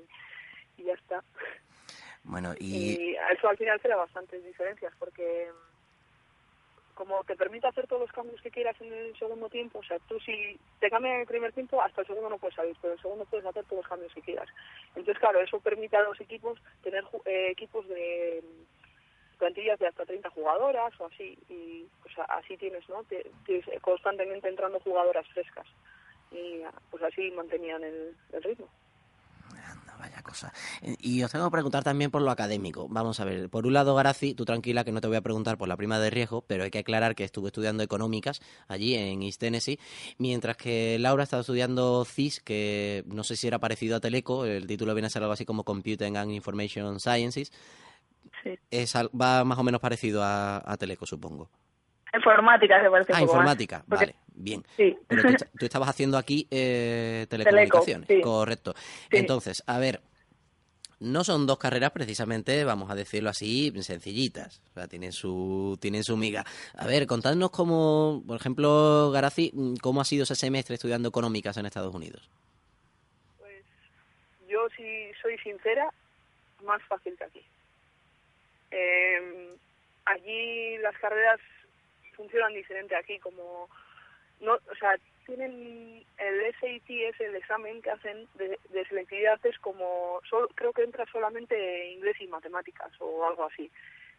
[0.82, 1.24] y ya está.
[2.24, 3.12] Bueno, y...
[3.12, 5.50] Y eso al final crea bastantes diferencias porque
[6.96, 10.00] como te permite hacer todos los cambios que quieras en el segundo tiempo, o sea,
[10.08, 12.94] tú si te cambian en el primer tiempo, hasta el segundo no puedes salir, pero
[12.94, 14.48] en el segundo puedes hacer todos los cambios que quieras.
[14.96, 20.06] Entonces, claro, eso permite a los equipos tener eh, equipos de mm, plantillas de hasta
[20.06, 23.04] 30 jugadoras o así, y pues así tienes, ¿no?
[23.04, 25.68] Tienes constantemente entrando jugadoras frescas.
[26.32, 28.68] Y ah, pues así mantenían el, el ritmo.
[30.00, 30.54] Vaya cosa.
[31.00, 32.88] Y os tengo que preguntar también por lo académico.
[32.90, 35.58] Vamos a ver, por un lado, Garazi, tú tranquila que no te voy a preguntar
[35.58, 39.24] por la prima de riesgo, pero hay que aclarar que estuve estudiando económicas allí en
[39.24, 39.80] East Tennessee,
[40.18, 44.68] mientras que Laura estaba estudiando CIS, que no sé si era parecido a Teleco, el
[44.68, 47.52] título viene a ser algo así como Computing and Information Sciences.
[48.44, 48.60] Sí.
[48.70, 51.50] Es, va más o menos parecido a, a Teleco, supongo.
[52.14, 53.44] Informática se parece Ah, un poco más.
[53.44, 54.64] informática, vale, bien.
[54.78, 54.96] Sí.
[55.08, 58.22] Pero tú, est- tú estabas haciendo aquí eh, telecomunicaciones, sí.
[58.22, 58.74] correcto.
[59.12, 59.18] Sí.
[59.18, 60.02] Entonces, a ver,
[61.00, 64.62] no son dos carreras precisamente, vamos a decirlo así, sencillitas.
[64.72, 66.46] O sea, tienen su, tienen su miga.
[66.78, 71.66] A ver, contadnos cómo, por ejemplo, Garazi, cómo ha sido ese semestre estudiando económicas en
[71.66, 72.30] Estados Unidos.
[73.40, 73.64] Pues
[74.48, 75.90] yo, si soy sincera,
[76.64, 77.42] más fácil que aquí.
[78.72, 79.56] Eh,
[80.06, 81.40] allí las carreras
[82.16, 83.70] funcionan diferente aquí, como
[84.42, 84.96] no, o sea,
[85.26, 90.72] tienen el SAT es el examen que hacen de, de selectividad es como solo, creo
[90.74, 93.72] que entra solamente inglés y matemáticas o algo así.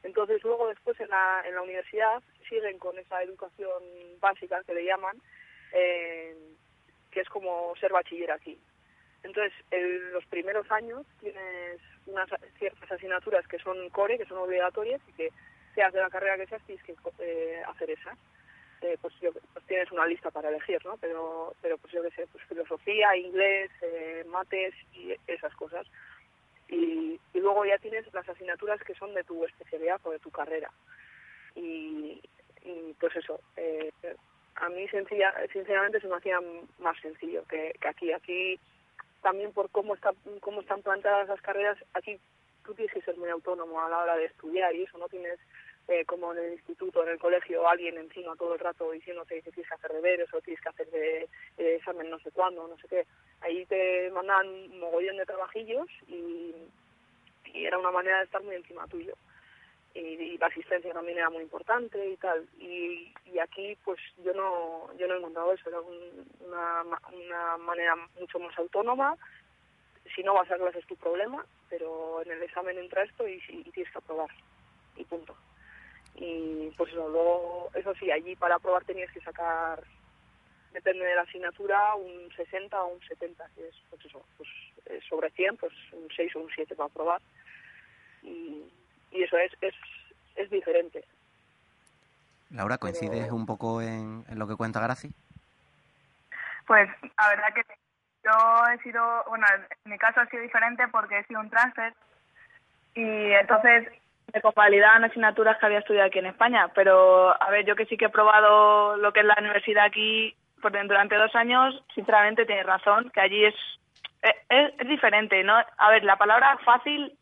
[0.02, 3.82] Entonces luego después en la, en la universidad siguen con esa educación
[4.20, 5.16] básica que le llaman,
[5.72, 6.36] eh,
[7.10, 8.58] que es como ser bachiller aquí.
[9.22, 15.00] Entonces, en los primeros años tienes unas ciertas asignaturas que son core, que son obligatorias
[15.08, 15.32] y que
[15.74, 18.16] seas de la carrera que seas tienes que eh, hacer esas.
[18.80, 20.96] Pues, yo, pues tienes una lista para elegir, ¿no?
[20.98, 25.86] Pero, pero pues yo qué sé, pues filosofía, inglés, eh, mates y esas cosas.
[26.68, 30.30] Y, y luego ya tienes las asignaturas que son de tu especialidad o de tu
[30.30, 30.70] carrera.
[31.54, 32.20] Y,
[32.64, 33.90] y pues eso, eh,
[34.56, 36.38] a mí sencilla, sinceramente se me hacía
[36.78, 38.12] más sencillo que, que aquí.
[38.12, 38.60] Aquí
[39.22, 42.18] también por cómo, está, cómo están plantadas las carreras, aquí
[42.64, 45.38] tú tienes que ser muy autónomo a la hora de estudiar y eso no tienes
[45.88, 49.52] eh, como en el instituto, en el colegio, alguien encima todo el rato diciéndote que
[49.52, 52.76] tienes que hacer deberes o tienes que hacer de, de examen no sé cuándo, no
[52.78, 53.06] sé qué.
[53.40, 56.54] Ahí te mandan un mogollón de trabajillos y,
[57.54, 59.14] era una manera de estar muy encima tuyo.
[59.94, 62.46] Y, la asistencia también era muy importante y tal.
[62.58, 67.94] Y, aquí pues yo no yo no he encontrado eso, era un- una, una manera
[68.18, 69.16] mucho más autónoma.
[70.14, 73.38] Si no vas a clase es tu problema, pero en el examen entra esto y
[73.72, 74.30] tienes que aprobar.
[74.96, 75.36] Y punto
[76.16, 79.82] y pues eso, luego, eso sí, allí para aprobar tenías que sacar,
[80.72, 84.48] depende de la asignatura, un 60 o un 70, que es pues eso, pues
[84.86, 87.20] eh, sobre 100, pues un 6 o un 7 para aprobar.
[88.22, 88.64] Y,
[89.12, 89.74] y eso es, es,
[90.36, 91.04] es diferente.
[92.50, 95.10] Laura, ¿coincides Pero- un poco en, en lo que cuenta Garazi?
[96.66, 97.62] Pues la verdad que
[98.24, 99.46] yo he sido, bueno,
[99.84, 101.94] en mi caso ha sido diferente porque he sido un transfer
[102.94, 103.88] y entonces
[104.32, 106.68] me convalidaban asignaturas que había estudiado aquí en España.
[106.74, 110.34] Pero, a ver, yo que sí que he probado lo que es la universidad aquí
[110.60, 113.54] por durante dos años, sinceramente tienes razón, que allí es,
[114.48, 115.54] es, es diferente, ¿no?
[115.78, 117.12] A ver, la palabra fácil,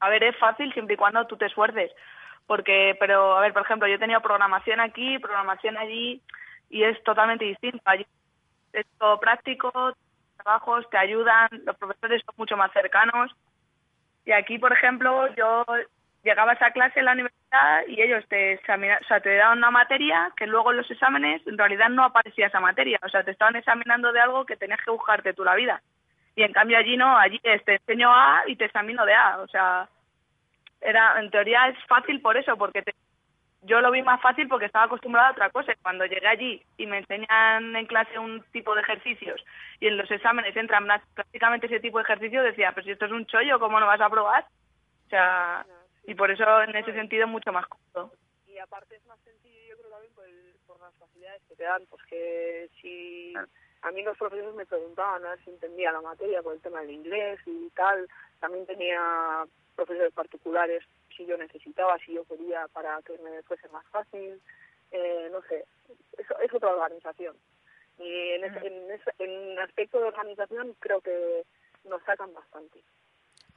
[0.00, 1.92] a ver, es fácil siempre y cuando tú te esfuerces.
[2.46, 6.22] Porque, pero, a ver, por ejemplo, yo he tenido programación aquí, programación allí,
[6.70, 7.80] y es totalmente distinto.
[7.84, 8.06] Allí
[8.72, 9.70] es todo práctico,
[10.42, 13.30] trabajos te ayudan, los profesores son mucho más cercanos.
[14.24, 15.64] Y aquí, por ejemplo, yo
[16.22, 19.70] llegaba a clase en la universidad y ellos te examinan, o sea, te daban una
[19.70, 22.98] materia que luego en los exámenes en realidad no aparecía esa materia.
[23.02, 25.80] O sea, te estaban examinando de algo que tenías que buscarte tú la vida.
[26.36, 29.38] Y en cambio allí no, allí es, te enseño A y te examino de A.
[29.38, 29.88] O sea,
[30.80, 32.94] era, en teoría es fácil por eso, porque te-
[33.62, 35.72] yo lo vi más fácil porque estaba acostumbrada a otra cosa.
[35.82, 39.44] Cuando llegué allí y me enseñan en clase un tipo de ejercicios
[39.80, 43.12] y en los exámenes entran prácticamente ese tipo de ejercicio, decía, pero si esto es
[43.12, 44.44] un chollo, ¿cómo no vas a probar?
[45.06, 45.64] O sea,
[46.08, 48.14] y por eso en ese sentido es mucho más cómodo.
[48.46, 51.64] Y aparte es más sencillo yo creo también por, el, por las facilidades que te
[51.64, 53.34] dan, pues que si
[53.82, 56.80] a mí los profesores me preguntaban a ver si entendía la materia por el tema
[56.80, 58.08] del inglés y tal,
[58.40, 59.44] también tenía
[59.76, 60.82] profesores particulares
[61.14, 64.40] si yo necesitaba, si yo quería para que me fuese más fácil,
[64.90, 65.66] eh, no sé,
[66.16, 67.36] eso es otra organización.
[67.98, 71.44] Y en, ese, en, ese, en aspecto de organización creo que
[71.84, 72.80] nos sacan bastante.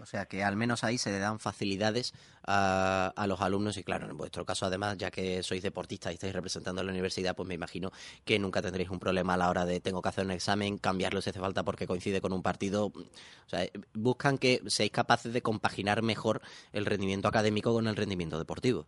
[0.02, 2.14] O sea que al menos ahí se le dan facilidades
[2.46, 6.34] a, los alumnos y claro, en vuestro caso además, ya que sois deportistas y estáis
[6.34, 7.92] representando a la universidad, pues me imagino
[8.26, 11.22] que nunca tendréis un problema a la hora de tengo que hacer un examen, cambiarlo
[11.22, 12.88] si hace falta porque coincide con un partido.
[12.88, 16.42] O sea, buscan que seáis capaces de compaginar mejor
[16.74, 18.88] el rendimiento académico con el rendimiento deportivo.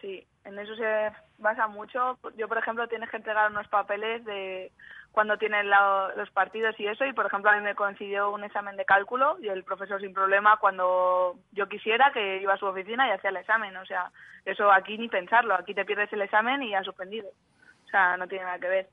[0.00, 2.18] Sí, en eso se basa mucho.
[2.36, 4.72] Yo, por ejemplo, tienes que entregar unos papeles de
[5.12, 8.44] cuando tienes la, los partidos y eso, y por ejemplo a mí me coincidió un
[8.44, 12.66] examen de cálculo y el profesor sin problema cuando yo quisiera que iba a su
[12.66, 14.10] oficina y hacía el examen, o sea,
[14.46, 18.26] eso aquí ni pensarlo, aquí te pierdes el examen y has suspendido, o sea, no
[18.26, 18.88] tiene nada que ver.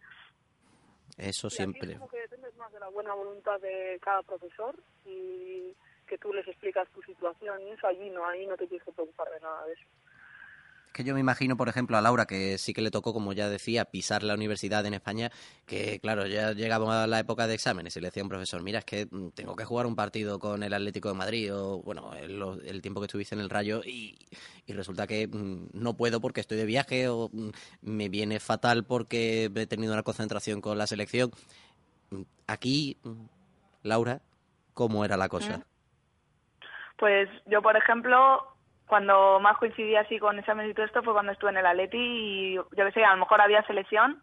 [1.18, 1.94] Eso siempre.
[1.94, 5.74] como que depende más de la buena voluntad de cada profesor y
[6.06, 8.92] que tú les explicas tu situación y eso allí no, ahí no te tienes que
[8.92, 9.84] preocupar de nada de eso.
[10.94, 13.48] Que yo me imagino, por ejemplo, a Laura, que sí que le tocó, como ya
[13.48, 15.30] decía, pisar la universidad en España,
[15.66, 18.80] que claro, ya llegaba la época de exámenes y le decía a un profesor, mira,
[18.80, 22.12] es que mm, tengo que jugar un partido con el Atlético de Madrid o, bueno,
[22.14, 24.18] el, tiempo que estuviste en el Rayo y,
[24.66, 27.50] y resulta que mmm, no puedo porque estoy de viaje o mmm,
[27.82, 31.32] me viene fatal porque he tenido una concentración con la selección.
[32.10, 33.26] Mm, aquí, mm,
[33.84, 34.22] Laura,
[34.74, 35.66] ¿cómo era la cosa?
[36.98, 38.46] Pues yo, por ejemplo,
[38.90, 41.98] cuando más coincidía así con exámenes y todo esto fue cuando estuve en el Atleti
[41.98, 44.20] y yo que sé, a lo mejor había selección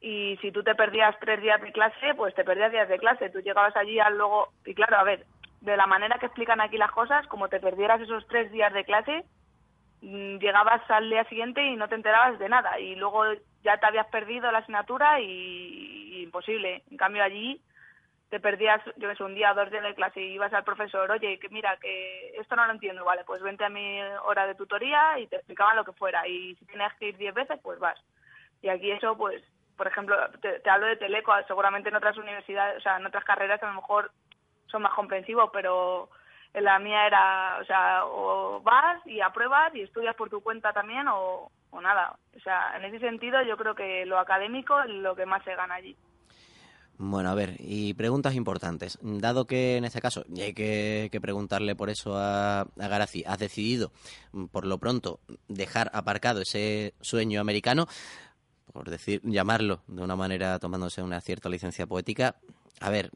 [0.00, 3.30] y si tú te perdías tres días de clase, pues te perdías días de clase.
[3.30, 5.24] Tú llegabas allí al luego, y claro, a ver,
[5.60, 8.84] de la manera que explican aquí las cosas, como te perdieras esos tres días de
[8.84, 9.24] clase,
[10.02, 13.22] mm, llegabas al día siguiente y no te enterabas de nada y luego
[13.62, 16.82] ya te habías perdido la asignatura y imposible.
[16.90, 17.62] En cambio allí
[18.34, 21.08] te perdías, yo que sé, un día o dos de clase y ibas al profesor,
[21.08, 24.56] oye, que mira, que esto no lo entiendo, vale, pues vente a mi hora de
[24.56, 26.26] tutoría y te explicaban lo que fuera.
[26.26, 27.96] Y si tienes que ir diez veces, pues vas.
[28.60, 29.40] Y aquí eso, pues,
[29.76, 33.22] por ejemplo, te, te hablo de Teleco, seguramente en otras universidades, o sea, en otras
[33.22, 34.10] carreras a lo mejor
[34.66, 36.08] son más comprensivos, pero
[36.54, 40.72] en la mía era, o sea, o vas y apruebas y estudias por tu cuenta
[40.72, 42.16] también o, o nada.
[42.36, 45.54] O sea, en ese sentido yo creo que lo académico es lo que más se
[45.54, 45.96] gana allí.
[46.96, 48.98] Bueno, a ver, y preguntas importantes.
[49.02, 52.66] Dado que en este caso, y hay que, preguntarle por eso a, a
[53.26, 53.90] has decidido,
[54.52, 57.86] por lo pronto, dejar aparcado ese sueño americano,
[58.72, 62.36] por decir, llamarlo de una manera tomándose una cierta licencia poética.
[62.80, 63.10] A ver,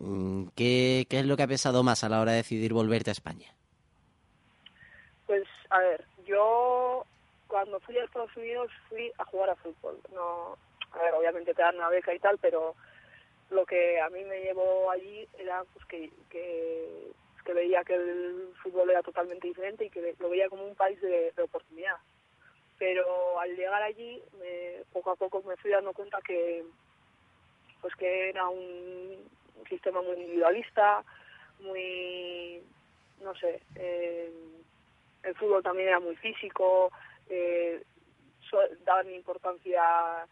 [0.56, 3.12] ¿qué, ¿qué es lo que ha pesado más a la hora de decidir volverte a
[3.12, 3.54] España?
[5.26, 7.04] Pues, a ver, yo
[7.46, 9.98] cuando fui a Estados Unidos fui a jugar a fútbol.
[10.14, 10.56] No,
[10.92, 12.74] a ver, obviamente te dan una beca y tal, pero
[13.50, 17.12] lo que a mí me llevó allí era pues que, que,
[17.54, 21.32] veía que el fútbol era totalmente diferente y que lo veía como un país de,
[21.42, 21.96] oportunidad.
[22.78, 26.62] Pero al llegar allí, me, poco a poco me fui dando cuenta que
[27.80, 29.28] pues que era un,
[29.68, 31.04] sistema muy individualista,
[31.60, 32.62] muy,
[33.20, 34.32] no sé, eh,
[35.22, 36.90] el fútbol también era muy físico,
[37.28, 37.82] eh,
[38.84, 40.26] daban importancia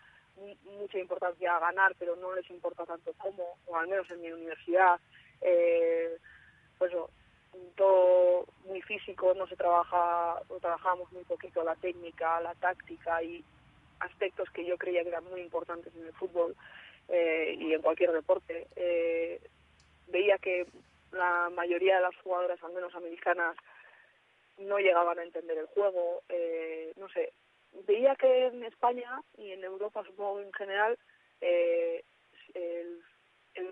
[0.64, 4.30] mucha importancia a ganar, pero no les importa tanto cómo, o al menos en mi
[4.30, 5.00] universidad,
[5.40, 6.18] eh,
[6.78, 6.92] pues
[7.74, 13.44] todo muy físico, no se trabaja, o trabajamos muy poquito la técnica, la táctica y
[14.00, 16.54] aspectos que yo creía que eran muy importantes en el fútbol
[17.08, 18.66] eh, y en cualquier deporte.
[18.76, 19.40] Eh,
[20.08, 20.66] veía que
[21.12, 23.56] la mayoría de las jugadoras, al menos americanas,
[24.58, 27.32] no llegaban a entender el juego, eh, no sé,
[27.86, 30.98] veía que en España y en Europa supongo en general
[31.40, 32.04] eh,
[32.54, 33.02] el,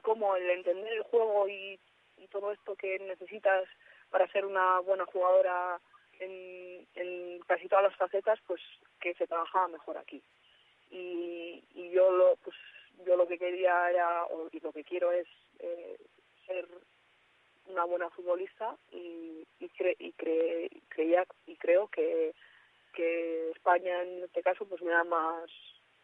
[0.03, 1.79] cómo el entender el juego y,
[2.17, 3.65] y todo esto que necesitas
[4.11, 5.81] para ser una buena jugadora
[6.21, 8.61] en, en casi todas las facetas pues
[9.01, 10.23] que se trabajaba mejor aquí.
[10.91, 12.57] Y, y yo lo pues
[13.05, 15.27] yo lo que quería era o, y lo que quiero es
[15.59, 15.97] eh,
[16.47, 16.69] ser
[17.67, 22.35] una buena futbolista y, y, cre, y cre, creía y creo que
[22.95, 25.51] que España en este caso pues me da más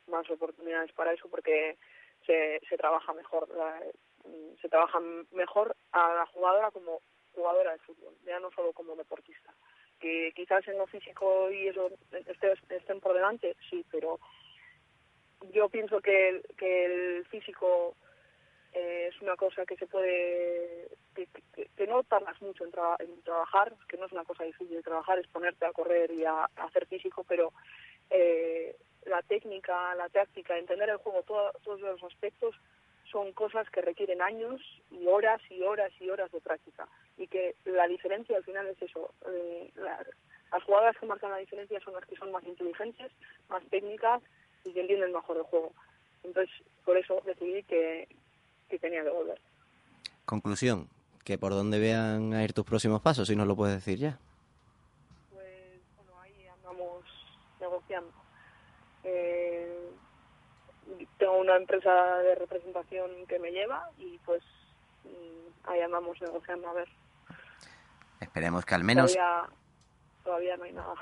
[0.07, 1.79] más oportunidades para eso porque
[2.27, 3.81] se, se trabaja mejor la,
[4.61, 5.01] se trabaja
[5.33, 7.01] mejor a la jugadora como
[7.35, 9.55] jugadora de fútbol ya no solo como deportista.
[10.01, 11.91] Que quizás en lo físico y eso
[12.27, 14.19] esté, estén por delante sí pero
[15.53, 17.97] yo pienso que que el físico
[18.73, 23.97] eh, es una cosa que se puede, que, no tardas mucho en, en, trabajar, que
[23.97, 27.25] no es una cosa difícil de trabajar, es ponerte a correr y a, hacer físico,
[27.29, 27.53] pero
[28.11, 32.55] eh, la técnica, la táctica, entender el juego, todos los aspectos
[33.11, 36.87] son cosas que requieren años y horas y horas y horas de práctica.
[37.17, 39.13] Y que la diferencia al final es eso.
[39.27, 39.71] Eh,
[40.53, 43.11] las jugadas que marcan la diferencia son las que son más inteligentes,
[43.49, 44.23] más técnicas
[44.65, 45.73] y que entienden mejor el juego.
[46.23, 46.55] Entonces,
[46.85, 48.09] por eso decidí que,
[48.71, 49.41] que tenía que volver.
[50.25, 50.89] Conclusión,
[51.25, 54.19] que por dónde vean a ir tus próximos pasos, si nos lo puedes decir ya.
[55.33, 57.05] Pues, bueno, ahí andamos
[57.61, 58.13] negociando.
[59.03, 59.91] Eh,
[61.19, 64.43] tengo una empresa de representación que me lleva y pues
[65.05, 66.89] mm, ahí andamos negociando a ver.
[68.21, 69.17] Esperemos que al menos...
[70.23, 70.95] Todavía, no hay nada.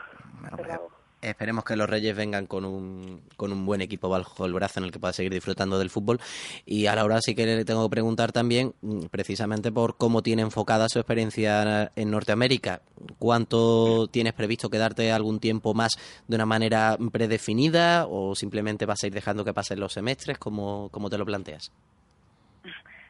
[1.31, 4.87] Esperemos que los Reyes vengan con un, con un buen equipo bajo el brazo en
[4.87, 6.19] el que pueda seguir disfrutando del fútbol.
[6.65, 10.23] Y a la hora sí que le tengo que preguntar también, mm, precisamente por cómo
[10.23, 12.81] tiene enfocada su experiencia en Norteamérica.
[13.19, 15.93] ¿Cuánto tienes previsto quedarte algún tiempo más
[16.27, 20.39] de una manera predefinida o simplemente vas a ir dejando que pasen los semestres?
[20.39, 21.73] ¿Cómo, cómo te lo planteas?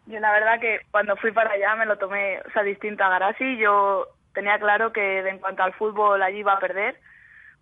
[0.06, 3.10] Yo la verdad que cuando fui para allá me lo tomé, o sea, distinto a
[3.10, 3.58] Garasi.
[3.58, 6.98] Yo tenía claro que en cuanto al fútbol allí iba a perder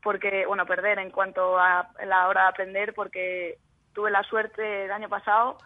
[0.06, 3.58] porque, bueno, perder en cuanto a la hora de aprender, porque
[3.92, 5.58] tuve la suerte el año pasado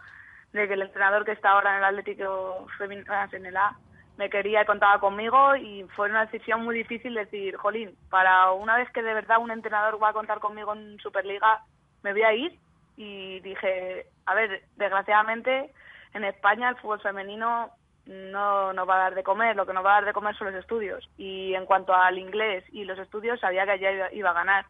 [0.51, 3.77] de que el entrenador que está ahora en el Atlético en el A
[4.17, 8.77] me quería y contaba conmigo y fue una decisión muy difícil decir, jolín, para una
[8.77, 11.61] vez que de verdad un entrenador va a contar conmigo en Superliga,
[12.01, 12.57] me voy a ir
[12.97, 15.71] y dije, a ver, desgraciadamente
[16.15, 17.69] en España el fútbol femenino
[18.05, 20.35] no nos va a dar de comer, lo que nos va a dar de comer
[20.35, 21.07] son los estudios.
[21.17, 24.65] Y en cuanto al inglés y los estudios, sabía que allá iba, a ganar.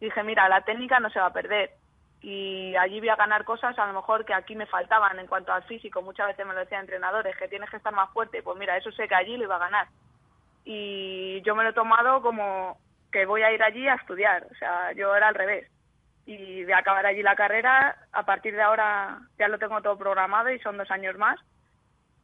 [0.00, 1.70] dije, mira, la técnica no se va a perder.
[2.20, 5.52] Y allí voy a ganar cosas a lo mejor que aquí me faltaban en cuanto
[5.52, 6.02] al físico.
[6.02, 8.42] Muchas veces me lo decían entrenadores, que tienes que estar más fuerte.
[8.42, 9.86] Pues mira, eso sé que allí lo iba a ganar.
[10.64, 12.76] Y yo me lo he tomado como
[13.10, 14.46] que voy a ir allí a estudiar.
[14.50, 15.70] O sea, yo era al revés.
[16.26, 17.96] Y a acabar allí la carrera.
[18.12, 21.38] A partir de ahora ya lo tengo todo programado y son dos años más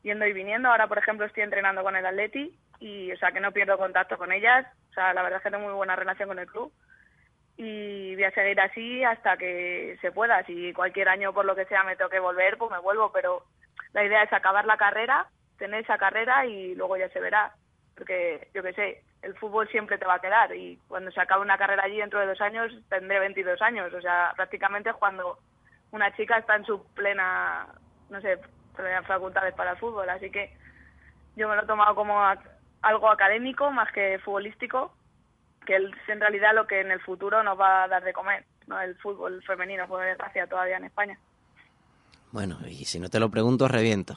[0.04, 0.68] yendo y viniendo.
[0.68, 4.16] Ahora, por ejemplo, estoy entrenando con el Atleti y, o sea, que no pierdo contacto
[4.16, 4.64] con ellas.
[4.90, 6.72] O sea, la verdad es que tengo muy buena relación con el club
[7.56, 10.44] y voy a seguir así hasta que se pueda.
[10.44, 13.10] Si cualquier año, por lo que sea, me toque volver, pues me vuelvo.
[13.12, 13.42] Pero
[13.92, 15.26] la idea es acabar la carrera,
[15.58, 17.52] tener esa carrera y luego ya se verá.
[17.96, 21.42] Porque, yo qué sé, el fútbol siempre te va a quedar y cuando se acabe
[21.42, 23.92] una carrera allí dentro de dos años tendré 22 años.
[23.94, 25.38] O sea, prácticamente cuando
[25.92, 27.68] una chica está en su plena,
[28.10, 28.38] no sé,
[29.06, 30.56] facultades para el fútbol, así que
[31.36, 32.20] yo me lo he tomado como
[32.82, 34.94] algo académico más que futbolístico,
[35.66, 38.44] que es en realidad lo que en el futuro nos va a dar de comer,
[38.66, 41.18] no el fútbol femenino, por desgracia, todavía en España.
[42.32, 44.14] Bueno, y si no te lo pregunto, reviento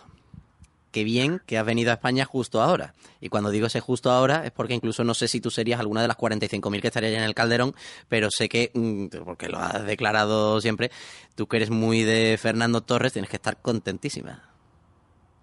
[0.98, 2.94] qué bien que has venido a España justo ahora.
[3.22, 6.02] Y cuando digo ese justo ahora es porque incluso no sé si tú serías alguna
[6.02, 7.74] de las 45.000 que estaría en el Calderón,
[8.10, 10.90] pero sé que, mm, porque lo has declarado siempre,
[11.36, 14.42] tú que eres muy de Fernando Torres, tienes que estar contentísima.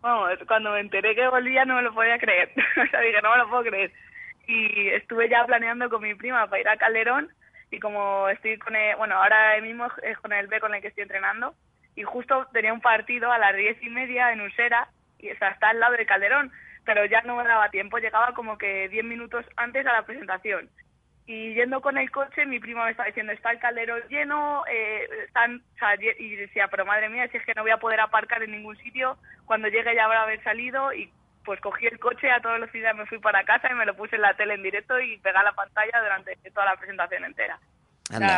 [0.02, 2.50] Vamos, cuando me enteré que volvía no me lo podía creer.
[2.84, 3.92] o sea, dije, no me lo puedo creer.
[4.48, 7.28] Y estuve ya planeando con mi prima para ir a Calderón
[7.70, 10.88] y como estoy con el, bueno, ahora mismo es con el B con el que
[10.88, 11.54] estoy entrenando
[11.94, 14.88] y justo tenía un partido a las diez y media en Usera
[15.24, 16.52] y o sea, está al lado del Calderón,
[16.84, 20.68] pero ya no me daba tiempo, llegaba como que 10 minutos antes a la presentación.
[21.26, 25.08] Y yendo con el coche, mi prima me estaba diciendo, está el Calderón lleno, eh,
[25.26, 25.62] están,
[26.18, 28.76] y decía, pero madre mía, si es que no voy a poder aparcar en ningún
[28.76, 31.10] sitio, cuando llegue ya habrá haber salido y
[31.44, 34.16] pues cogí el coche a toda velocidad, me fui para casa y me lo puse
[34.16, 37.58] en la tele en directo y pegué la pantalla durante toda la presentación entera.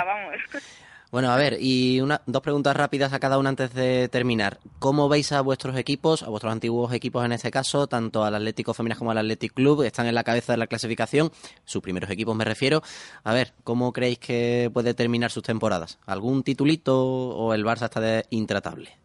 [0.05, 0.83] vamos.
[1.13, 4.59] Bueno, a ver, y una, dos preguntas rápidas a cada una antes de terminar.
[4.81, 8.75] ¿Cómo veis a vuestros equipos, a vuestros antiguos equipos en este caso, tanto al Atlético
[8.75, 9.83] Féminas como al Athletic Club?
[9.83, 11.31] Están en la cabeza de la clasificación,
[11.65, 12.83] sus primeros equipos me refiero.
[13.23, 16.01] A ver, ¿cómo creéis que puede terminar sus temporadas?
[16.07, 18.99] ¿Algún titulito o el Barça está de intratable?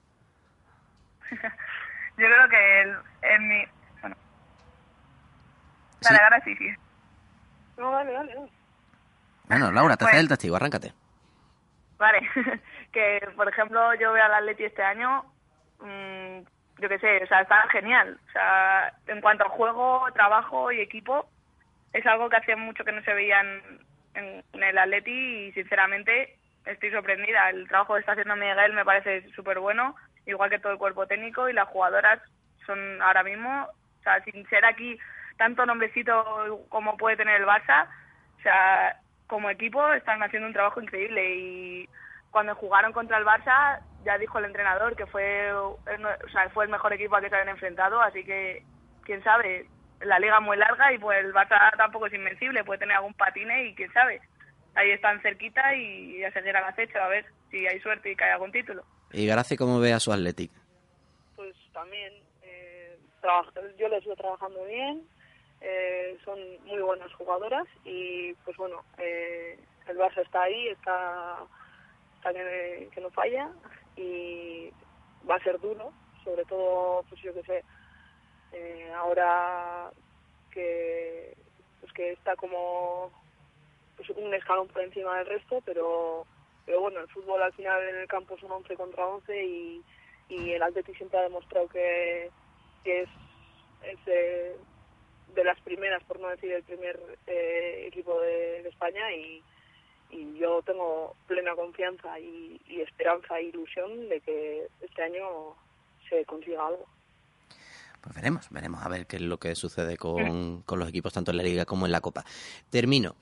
[1.31, 2.95] Yo creo que el,
[3.35, 3.63] en mi...
[4.01, 4.15] Bueno.
[6.01, 6.65] Dale, ahora sí, sí.
[7.77, 8.35] No, dale, dale.
[9.47, 10.93] Bueno, Laura, te haces el testigo, arráncate.
[12.01, 12.27] Vale,
[12.91, 15.23] que por ejemplo yo veo al Atleti este año,
[15.81, 16.39] mmm,
[16.79, 18.17] yo qué sé, o sea, está genial.
[18.27, 21.29] O sea, en cuanto a juego, trabajo y equipo,
[21.93, 23.39] es algo que hacía mucho que no se veía
[24.15, 27.51] en, el Atleti y sinceramente estoy sorprendida.
[27.51, 31.05] El trabajo que está haciendo Miguel me parece súper bueno, igual que todo el cuerpo
[31.05, 32.19] técnico y las jugadoras
[32.65, 33.67] son ahora mismo,
[33.99, 34.97] o sea, sin ser aquí
[35.37, 37.85] tanto nombrecito como puede tener el Barça,
[38.39, 38.97] o sea,
[39.31, 41.89] como equipo están haciendo un trabajo increíble y
[42.31, 45.79] cuando jugaron contra el Barça ya dijo el entrenador que fue, o
[46.33, 48.65] sea, fue el mejor equipo al que se habían enfrentado, así que
[49.05, 49.69] quién sabe,
[50.01, 53.67] la liga muy larga y pues el Barça tampoco es invencible, puede tener algún patine
[53.67, 54.19] y quién sabe.
[54.75, 58.33] Ahí están cerquita y a seguir al acecho a ver si hay suerte y cae
[58.33, 58.83] algún título.
[59.13, 60.51] ¿Y Gracia cómo ve a su Athletic?
[61.37, 62.11] Pues también,
[62.43, 62.97] eh,
[63.77, 65.07] yo les veo trabajando bien,
[65.61, 71.37] eh, son muy buenas jugadoras y pues bueno, eh, el Barça está ahí, está,
[72.17, 73.51] está que, no falla
[73.95, 74.71] y
[75.29, 75.93] va a ser duro,
[76.23, 77.63] sobre todo, pues yo que sé,
[78.53, 79.91] eh, ahora
[80.51, 81.37] que
[81.79, 83.11] pues que está como
[83.97, 86.25] pues un escalón por encima del resto, pero
[86.65, 89.83] pero bueno, el fútbol al final en el campo son 11 contra 11 y,
[90.29, 92.31] y el Atleti siempre ha demostrado que,
[92.85, 93.09] es,
[93.83, 93.99] es
[95.35, 99.41] de, las primeras, por no decir el primer eh, equipo de, de España y,
[100.11, 105.55] y yo tengo plena confianza y, y esperanza e ilusión de que este año
[106.09, 106.85] se consiga algo.
[108.01, 111.31] Pues veremos, veremos a ver qué es lo que sucede con, con los equipos tanto
[111.31, 112.25] en la Liga como en la Copa.
[112.69, 113.15] Termino.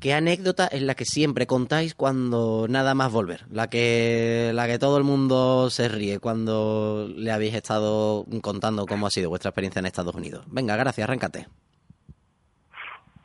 [0.00, 3.44] ¿Qué anécdota es la que siempre contáis cuando nada más volver?
[3.50, 9.08] La que, la que todo el mundo se ríe cuando le habéis estado contando cómo
[9.08, 10.44] ha sido vuestra experiencia en Estados Unidos.
[10.48, 11.48] Venga, gracias, arráncate.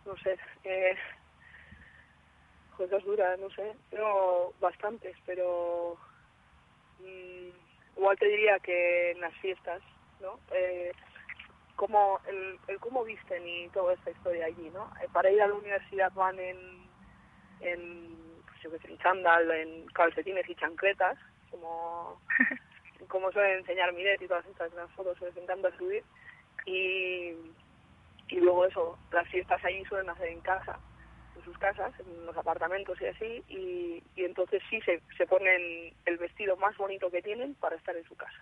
[0.06, 0.96] No sé, eh,
[2.76, 5.96] cosas duras, no sé, pero bastantes, pero
[7.00, 9.82] mmm, igual te diría que en las fiestas
[10.24, 10.40] ¿no?
[10.52, 10.92] Eh,
[11.76, 14.92] como el, el, cómo visten y toda esta historia allí, ¿no?
[15.02, 16.58] Eh, para ir a la universidad van en,
[17.62, 18.16] en
[18.46, 21.18] pues yo que sé, en chándal, en calcetines y chancletas,
[21.52, 22.22] como,
[23.08, 26.04] como suelen enseñar Miret y todas estas las fotos les encanta subir.
[26.66, 27.34] Y,
[28.30, 30.80] y luego eso, las fiestas allí suelen hacer en casa,
[31.36, 35.94] en sus casas, en los apartamentos y así, y, y entonces sí se, se ponen
[36.06, 38.42] el vestido más bonito que tienen para estar en su casa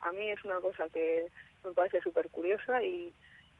[0.00, 1.28] a mí es una cosa que
[1.68, 3.12] me parece súper curiosa y,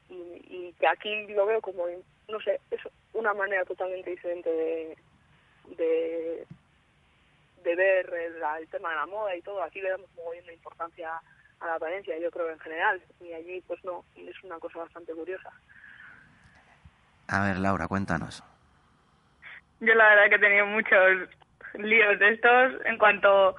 [0.09, 1.85] y, y, que aquí lo veo como,
[2.29, 2.81] no sé, es
[3.13, 4.99] una manera totalmente diferente de,
[5.77, 6.47] de,
[7.63, 9.63] de ver el, el, tema de la moda y todo.
[9.63, 11.21] Aquí le damos muy bien importancia
[11.61, 15.13] a la apariencia, yo creo en general, y allí pues no, es una cosa bastante
[15.13, 15.51] curiosa.
[17.29, 18.43] A ver, Laura, cuéntanos.
[19.81, 21.29] Yo la verdad que he tenido muchos
[21.75, 23.55] líos de estos en cuanto,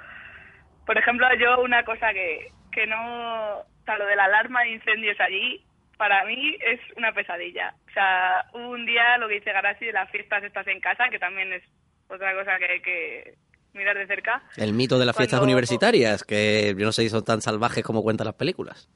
[0.85, 5.19] por ejemplo, yo una cosa que, que no, sea, lo de la alarma de incendios
[5.19, 5.63] allí,
[5.97, 7.73] para mí es una pesadilla.
[7.89, 11.19] O sea, un día lo que dice Garasi de las fiestas estas en casa, que
[11.19, 11.63] también es
[12.07, 13.33] otra cosa que hay que
[13.73, 14.41] mirar de cerca.
[14.57, 15.29] El mito de las Cuando...
[15.29, 18.89] fiestas universitarias, que yo no sé si son tan salvajes como cuentan las películas.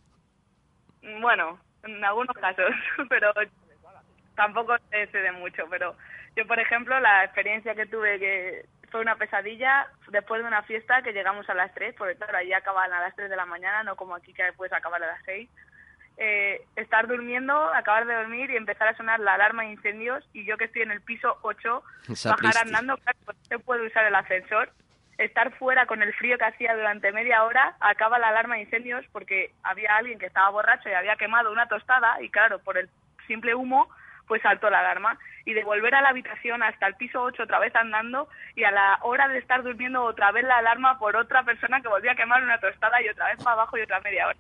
[1.22, 2.72] Bueno, en algunos casos,
[3.10, 3.34] pero
[4.36, 5.64] tampoco se de mucho.
[5.70, 5.96] Pero
[6.36, 11.02] yo, por ejemplo, la experiencia que tuve que fue una pesadilla después de una fiesta
[11.02, 13.82] que llegamos a las 3, porque claro, allí acaban a las 3 de la mañana,
[13.82, 15.50] no como aquí que puedes acabar a las 6.
[16.18, 20.46] Eh, estar durmiendo, acabar de dormir y empezar a sonar la alarma de incendios y
[20.46, 21.84] yo que estoy en el piso 8,
[22.26, 24.70] bajar andando, claro, no se puede usar el ascensor,
[25.18, 29.04] estar fuera con el frío que hacía durante media hora, acaba la alarma de incendios
[29.12, 32.92] porque había alguien que estaba borracho y había quemado una tostada y claro, por el
[33.26, 33.90] simple humo
[34.28, 37.60] pues saltó la alarma y de volver a la habitación hasta el piso 8 otra
[37.60, 41.44] vez andando y a la hora de estar durmiendo otra vez la alarma por otra
[41.44, 44.28] persona que volvía a quemar una tostada y otra vez para abajo y otra media
[44.28, 44.38] hora.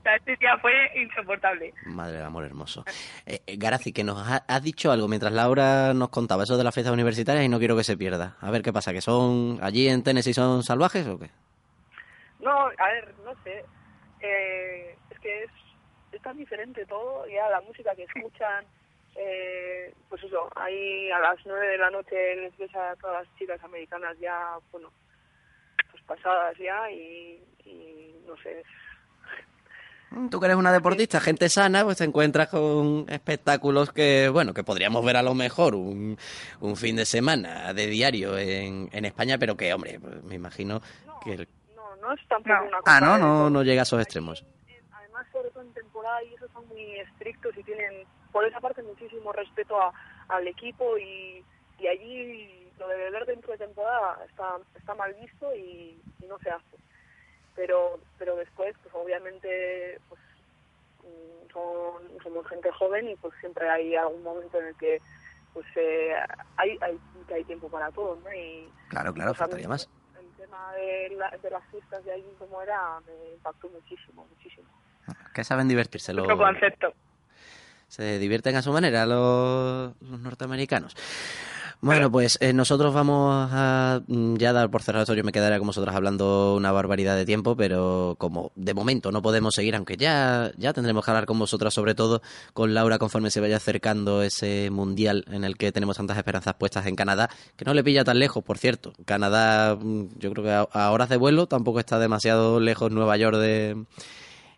[0.00, 1.74] O sea, este día fue insoportable.
[1.84, 2.84] Madre del amor hermoso.
[3.26, 6.72] Eh, Garaci, que nos ha, has dicho algo mientras Laura nos contaba eso de las
[6.74, 8.36] fiestas universitarias y no quiero que se pierda.
[8.40, 11.30] A ver qué pasa, que son allí en Tennessee son salvajes o qué?
[12.40, 13.62] No, a ver, no sé.
[14.20, 15.50] Eh, es que es,
[16.12, 18.64] es tan diferente todo, ya la música que escuchan
[19.16, 23.36] eh, pues eso, ahí a las nueve de la noche les ves a todas las
[23.36, 24.90] chicas americanas ya, bueno,
[25.90, 28.62] pues pasadas ya y, y no sé.
[30.28, 34.64] Tú que eres una deportista, gente sana, pues te encuentras con espectáculos que, bueno, que
[34.64, 36.18] podríamos ver a lo mejor un,
[36.58, 40.80] un fin de semana de diario en, en España, pero que, hombre, pues me imagino
[41.06, 41.34] no, que...
[41.34, 41.48] El...
[41.76, 42.66] No, no es tampoco no.
[42.66, 42.96] una cosa...
[42.96, 44.44] Ah, no, no, no llega a esos extremos.
[44.90, 48.82] Además, sobre todo en temporada, y eso son muy estrictos y tienen por esa parte
[48.82, 49.92] muchísimo respeto a,
[50.28, 51.44] al equipo y,
[51.78, 56.38] y allí lo de beber dentro de temporada está, está mal visto y, y no
[56.38, 56.76] se hace.
[57.54, 60.20] Pero, pero después, pues obviamente, pues
[61.52, 65.00] son, somos gente joven y pues siempre hay algún momento en el que
[65.52, 66.14] pues eh,
[66.56, 66.98] hay, hay,
[67.34, 68.32] hay tiempo para todo, ¿no?
[68.32, 69.90] Y, claro, claro, faltaría más.
[70.18, 74.68] El tema de, la, de las fiestas de allí como era me impactó muchísimo, muchísimo.
[75.34, 76.24] Que saben divertirse los...
[76.24, 76.94] Otro concepto
[77.90, 80.94] se divierten a su manera los, los norteamericanos.
[81.82, 85.14] Bueno, pues eh, nosotros vamos a mm, ya dar por cerrado esto.
[85.14, 89.22] Yo me quedaría con vosotros hablando una barbaridad de tiempo, pero como de momento no
[89.22, 92.20] podemos seguir, aunque ya, ya tendremos que hablar con vosotras, sobre todo
[92.52, 96.84] con Laura, conforme se vaya acercando ese mundial en el que tenemos tantas esperanzas puestas
[96.84, 98.92] en Canadá, que no le pilla tan lejos, por cierto.
[99.06, 103.16] Canadá, mm, yo creo que a, a horas de vuelo tampoco está demasiado lejos Nueva
[103.16, 103.86] York de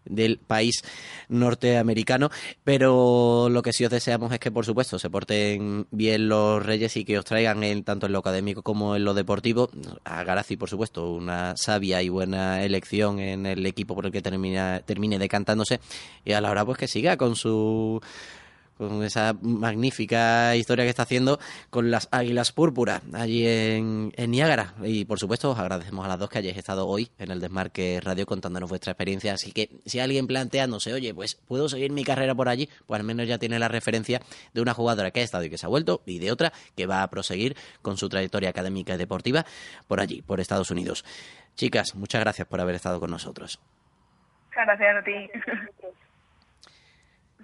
[0.04, 0.82] del país
[1.28, 2.30] norteamericano,
[2.64, 6.96] pero lo que sí os deseamos es que, por supuesto, se porten bien los Reyes
[6.96, 9.70] y que os traigan en, tanto en lo académico como en lo deportivo.
[10.04, 14.22] A Garazi, por supuesto, una sabia y buena elección en el equipo por el que
[14.22, 15.80] termina, termine decantándose
[16.24, 18.00] y a la hora pues que siga con su
[18.76, 21.38] con esa magnífica historia que está haciendo
[21.70, 24.74] con las Águilas Púrpuras allí en, en, Niágara.
[24.82, 28.00] Y por supuesto, os agradecemos a las dos que hayáis estado hoy en el Desmarque
[28.02, 29.34] Radio contándonos vuestra experiencia.
[29.34, 33.06] Así que si alguien planteándose, oye, pues puedo seguir mi carrera por allí, pues al
[33.06, 34.20] menos ya tiene la referencia
[34.52, 36.86] de una jugadora que ha estado y que se ha vuelto, y de otra que
[36.86, 39.44] va a proseguir con su trayectoria académica y deportiva
[39.86, 41.04] por allí, por Estados Unidos.
[41.54, 43.60] Chicas, muchas gracias por haber estado con nosotros.
[44.54, 45.92] Gracias a ti.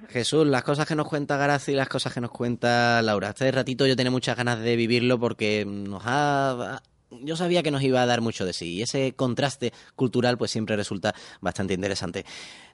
[0.08, 3.30] Jesús, las cosas que nos cuenta Gracia y las cosas que nos cuenta Laura.
[3.30, 6.82] Este ratito yo tenía muchas ganas de vivirlo porque nos ha...
[7.10, 10.50] Yo sabía que nos iba a dar mucho de sí y ese contraste cultural pues
[10.50, 12.26] siempre resulta bastante interesante.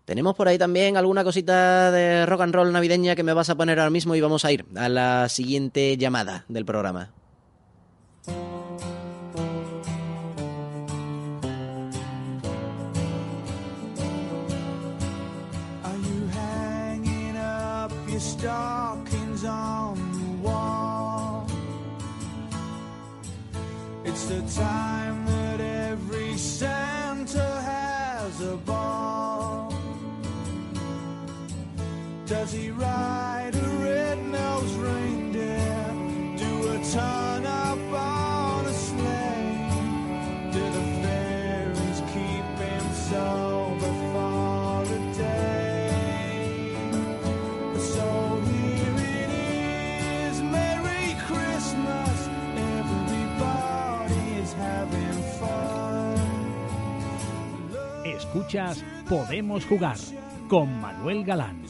[0.05, 3.55] Tenemos por ahí también alguna cosita de rock and roll navideña que me vas a
[3.55, 7.13] poner ahora mismo y vamos a ir a la siguiente llamada del programa.
[18.25, 21.47] Stockings on the wall.
[24.05, 29.75] It's the time that every Santa has a ball.
[32.27, 35.87] Does he ride a red-nosed reindeer?
[36.39, 37.24] Do a ton
[58.35, 59.97] Escuchas Podemos Jugar
[60.49, 61.63] con Manuel Galán.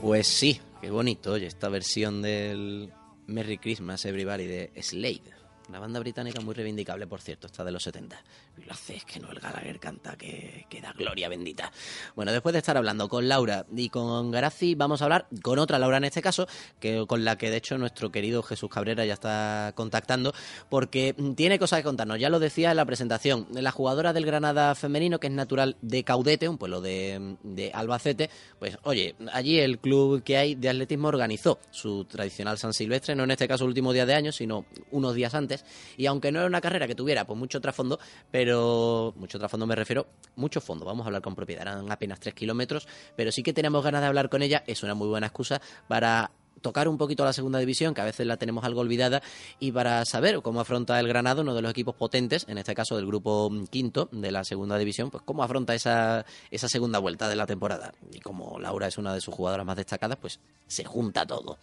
[0.00, 2.92] Pues sí, qué bonito, oye, esta versión del
[3.26, 5.33] Merry Christmas Everybody de Slade.
[5.68, 8.22] Una banda británica muy reivindicable, por cierto, esta de los 70.
[8.58, 11.72] Y lo hace es que Noel Gallagher canta, que, que da gloria bendita.
[12.14, 15.78] Bueno, después de estar hablando con Laura y con Garazi, vamos a hablar con otra
[15.78, 16.46] Laura en este caso,
[16.80, 20.34] que con la que de hecho nuestro querido Jesús Cabrera ya está contactando,
[20.68, 22.20] porque tiene cosas que contarnos.
[22.20, 26.04] Ya lo decía en la presentación, la jugadora del Granada femenino, que es natural de
[26.04, 31.08] Caudete, un pueblo de, de Albacete, pues oye, allí el club que hay de atletismo
[31.08, 34.66] organizó su tradicional San Silvestre, no en este caso el último día de año, sino
[34.90, 35.54] unos días antes
[35.96, 37.98] y aunque no era una carrera que tuviera pues mucho trasfondo,
[38.30, 40.06] pero mucho trasfondo me refiero,
[40.36, 42.86] mucho fondo, vamos a hablar con propiedad, eran apenas tres kilómetros,
[43.16, 46.30] pero sí que tenemos ganas de hablar con ella, es una muy buena excusa para
[46.64, 49.22] tocar un poquito la segunda división, que a veces la tenemos algo olvidada,
[49.60, 52.96] y para saber cómo afronta el Granado, uno de los equipos potentes, en este caso
[52.96, 57.36] del grupo quinto de la segunda división, pues cómo afronta esa, esa segunda vuelta de
[57.36, 57.92] la temporada.
[58.10, 61.58] Y como Laura es una de sus jugadoras más destacadas, pues se junta todo.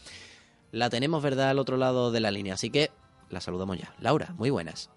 [0.72, 2.92] La tenemos, ¿verdad?, al otro lado de la línea, así que
[3.32, 3.94] la saludamos ya.
[4.00, 4.90] Laura, muy buenas.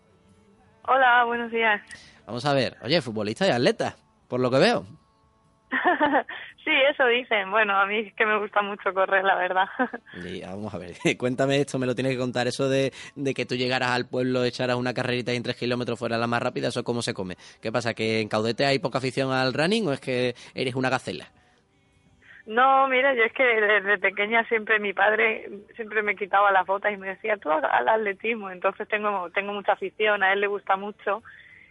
[0.87, 1.81] Hola, buenos días.
[2.27, 3.97] Vamos a ver, oye, futbolista y atleta,
[4.29, 4.87] por lo que veo.
[6.65, 7.51] sí, eso dicen.
[7.51, 9.67] Bueno, a mí es que me gusta mucho correr, la verdad.
[10.25, 13.47] Y vamos a ver, cuéntame esto, me lo tienes que contar, eso de, de que
[13.47, 16.69] tú llegaras al pueblo, echaras una carrerita y en tres kilómetros fuera la más rápida,
[16.69, 17.37] ¿eso cómo se come?
[17.61, 20.91] ¿Qué pasa, que en Caudete hay poca afición al running o es que eres una
[20.91, 21.29] gacela?
[22.47, 26.93] No, mira, yo es que desde pequeña siempre mi padre siempre me quitaba las botas
[26.93, 30.77] y me decía, tú al atletismo, entonces tengo, tengo mucha afición, a él le gusta
[30.77, 31.23] mucho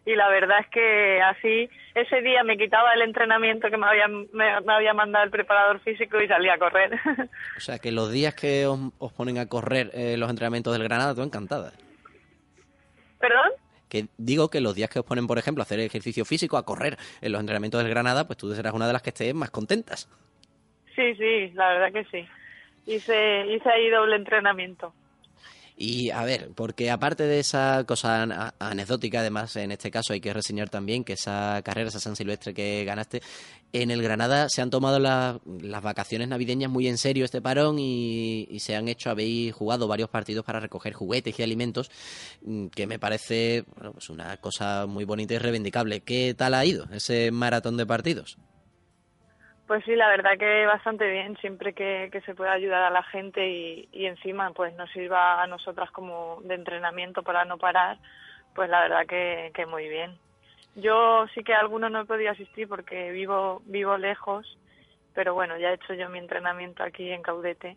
[0.05, 4.07] y la verdad es que así ese día me quitaba el entrenamiento que me había,
[4.07, 6.99] me, me había mandado el preparador físico y salía a correr.
[7.57, 10.83] O sea, que los días que os, os ponen a correr eh, los entrenamientos del
[10.83, 11.71] Granada, tú encantada.
[13.19, 13.51] ¿Perdón?
[13.87, 16.65] que digo que los días que os ponen, por ejemplo, a hacer ejercicio físico, a
[16.65, 19.51] correr en los entrenamientos del Granada, pues tú serás una de las que estés más
[19.51, 20.09] contentas.
[20.95, 22.27] Sí, sí, la verdad que sí.
[22.85, 24.93] Hice, hice ahí doble entrenamiento.
[25.75, 30.31] Y a ver, porque aparte de esa cosa anecdótica, además, en este caso hay que
[30.31, 33.21] reseñar también que esa carrera, esa San Silvestre que ganaste,
[33.71, 37.79] en el Granada se han tomado la, las vacaciones navideñas muy en serio este parón
[37.79, 41.89] y, y, se han hecho, habéis jugado varios partidos para recoger juguetes y alimentos,
[42.43, 46.01] mm, que me parece bueno, pues una cosa muy bonita y reivindicable.
[46.01, 48.37] ¿Qué tal ha ido ese maratón de partidos?
[49.73, 53.49] Pues sí, la verdad que bastante bien, siempre que, se pueda ayudar a la gente
[53.49, 57.97] y, y, encima pues nos sirva a nosotras como de entrenamiento para no parar,
[58.53, 60.15] pues la verdad que, que muy bien.
[60.75, 64.59] Yo sí que a algunos no he podido asistir porque vivo, vivo lejos,
[65.15, 67.75] pero bueno, ya he hecho yo mi entrenamiento aquí en Caudete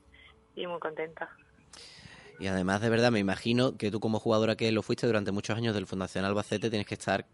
[0.54, 1.30] y muy contenta.
[2.38, 5.56] Y además, de verdad, me imagino que tú como jugadora que lo fuiste durante muchos
[5.56, 7.24] años del Fundación Albacete tienes que estar,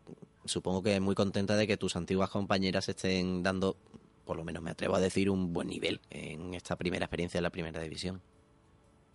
[0.44, 3.76] supongo que muy contenta de que tus antiguas compañeras estén dando,
[4.24, 7.42] por lo menos me atrevo a decir, un buen nivel en esta primera experiencia de
[7.42, 8.20] la primera división.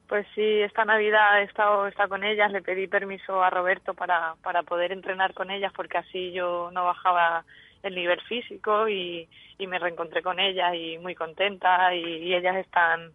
[0.07, 4.35] Pues sí, esta Navidad he estado, está con ellas, le pedí permiso a Roberto para,
[4.41, 7.43] para poder entrenar con ellas porque así yo no bajaba
[7.83, 9.27] el nivel físico y,
[9.57, 13.11] y me reencontré con ellas y muy contenta y, ellas están,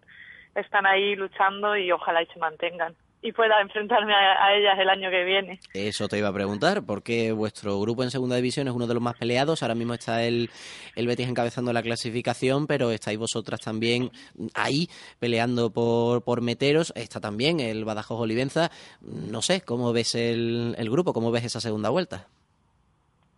[0.55, 5.09] están ahí luchando y ojalá y se mantengan y pueda enfrentarme a, ellas el año
[5.09, 5.61] que viene.
[5.73, 9.03] Eso te iba a preguntar, porque vuestro grupo en segunda división es uno de los
[9.03, 9.63] más peleados.
[9.63, 10.51] Ahora mismo está el,
[10.97, 14.11] el Betis encabezando la clasificación, pero estáis vosotras también
[14.55, 14.89] ahí
[15.21, 16.93] peleando por, por meteros.
[16.97, 18.71] Está también el Badajoz Olivenza.
[19.01, 21.13] No sé, ¿cómo ves el, el grupo?
[21.13, 22.27] ¿Cómo ves esa segunda vuelta?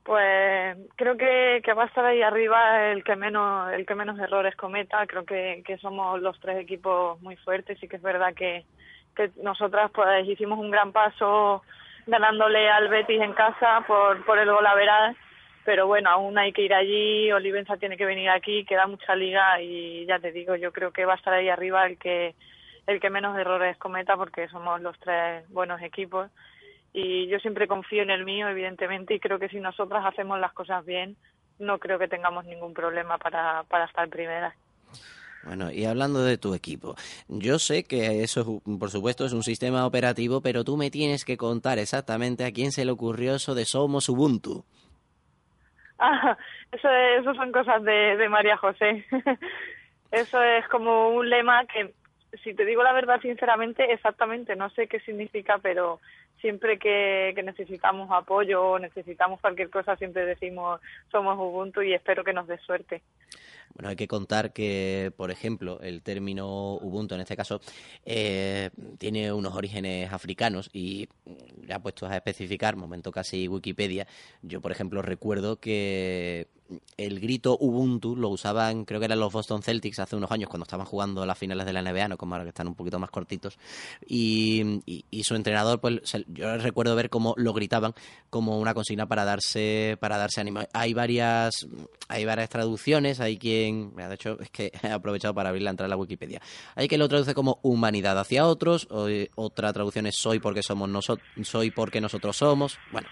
[0.02, 4.18] Pues creo que, que, va a estar ahí arriba el que menos el que menos
[4.18, 5.06] errores cometa.
[5.06, 8.66] Creo que, que somos los tres equipos muy fuertes y que es verdad que,
[9.14, 11.62] que nosotras pues hicimos un gran paso
[12.06, 15.14] ganándole al Betis en casa por, por el gol a
[15.64, 19.60] pero bueno, aún hay que ir allí, Olivenza tiene que venir aquí, queda mucha liga
[19.62, 22.34] y ya te digo, yo creo que va a estar ahí arriba el que
[22.86, 26.30] el que menos errores cometa porque somos los tres buenos equipos
[26.92, 30.52] y yo siempre confío en el mío, evidentemente, y creo que si nosotras hacemos las
[30.52, 31.16] cosas bien,
[31.58, 34.54] no creo que tengamos ningún problema para, para estar primeras.
[35.44, 36.94] Bueno, y hablando de tu equipo,
[37.28, 41.36] yo sé que eso, por supuesto, es un sistema operativo, pero tú me tienes que
[41.36, 44.64] contar exactamente a quién se le ocurrió eso de Somos Ubuntu.
[45.96, 46.36] Ah,
[46.72, 49.06] eso, eso son cosas de, de María José.
[50.10, 51.94] eso es como un lema que,
[52.42, 56.00] si te digo la verdad, sinceramente, exactamente no sé qué significa, pero
[56.40, 60.80] siempre que, necesitamos apoyo o necesitamos cualquier cosa, siempre decimos
[61.10, 63.02] somos Ubuntu y espero que nos dé suerte.
[63.74, 67.60] Bueno, hay que contar que, por ejemplo, el término Ubuntu en este caso
[68.04, 71.08] eh, tiene unos orígenes africanos y
[71.66, 74.06] ya puestos a especificar, momento casi Wikipedia,
[74.42, 76.48] yo, por ejemplo, recuerdo que
[76.96, 80.64] el grito Ubuntu lo usaban, creo que eran los Boston Celtics hace unos años cuando
[80.64, 83.10] estaban jugando las finales de la NBA, no como ahora que están un poquito más
[83.10, 83.58] cortitos,
[84.06, 84.82] y,
[85.22, 87.94] su entrenador, pues yo recuerdo ver cómo lo gritaban
[88.28, 90.60] como una consigna para darse para darse ánimo.
[90.74, 91.66] Hay varias
[92.08, 95.86] hay varias traducciones, hay quien, de hecho es que he aprovechado para abrir la entrada
[95.86, 96.40] a la Wikipedia.
[96.74, 98.88] Hay quien lo traduce como humanidad hacia otros,
[99.34, 102.78] otra traducción es soy porque somos nosotros, soy porque nosotros somos.
[102.92, 103.08] Bueno,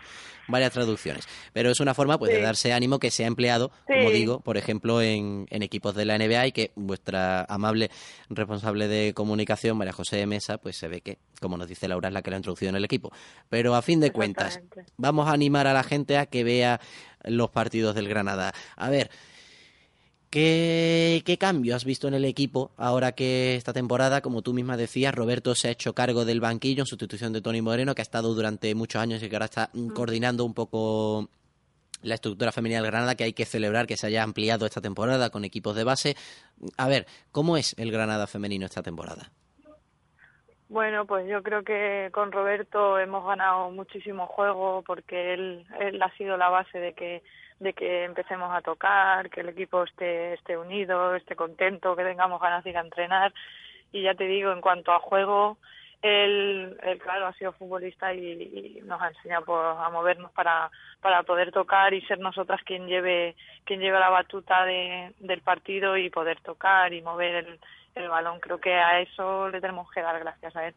[0.49, 1.27] varias traducciones.
[1.53, 4.57] Pero es una forma pues de darse ánimo que se ha empleado, como digo, por
[4.57, 7.91] ejemplo, en, en, equipos de la NBA y que vuestra amable
[8.29, 12.15] responsable de comunicación, María José Mesa, pues se ve que, como nos dice Laura, es
[12.15, 13.13] la que lo ha introducido en el equipo.
[13.49, 14.61] Pero a fin de cuentas,
[14.97, 16.81] vamos a animar a la gente a que vea
[17.25, 18.53] los partidos del Granada.
[18.77, 19.11] A ver,
[20.33, 24.79] ¿Qué, ¿Qué, cambio has visto en el equipo ahora que esta temporada, como tú misma
[24.79, 28.03] decías, Roberto se ha hecho cargo del banquillo en sustitución de Tony Moreno, que ha
[28.03, 31.29] estado durante muchos años y que ahora está coordinando un poco
[32.01, 35.29] la estructura femenina del Granada, que hay que celebrar que se haya ampliado esta temporada
[35.29, 36.17] con equipos de base.
[36.79, 39.31] A ver, ¿cómo es el Granada femenino esta temporada?
[40.71, 46.11] Bueno, pues yo creo que con Roberto hemos ganado muchísimo juego porque él, él ha
[46.17, 47.23] sido la base de que
[47.63, 52.41] de que empecemos a tocar, que el equipo esté, esté unido, esté contento, que tengamos
[52.41, 53.33] ganas de ir a entrenar.
[53.93, 55.59] Y ya te digo, en cuanto a juego,
[56.03, 61.95] él, claro, ha sido futbolista y, nos ha enseñado a movernos para, para poder tocar
[61.95, 66.93] y ser nosotras quien lleve, quien lleve la batuta de, del partido y poder tocar
[66.93, 67.61] y mover el,
[67.95, 68.41] el balón.
[68.41, 70.75] Creo que a eso le tenemos que dar gracias a él.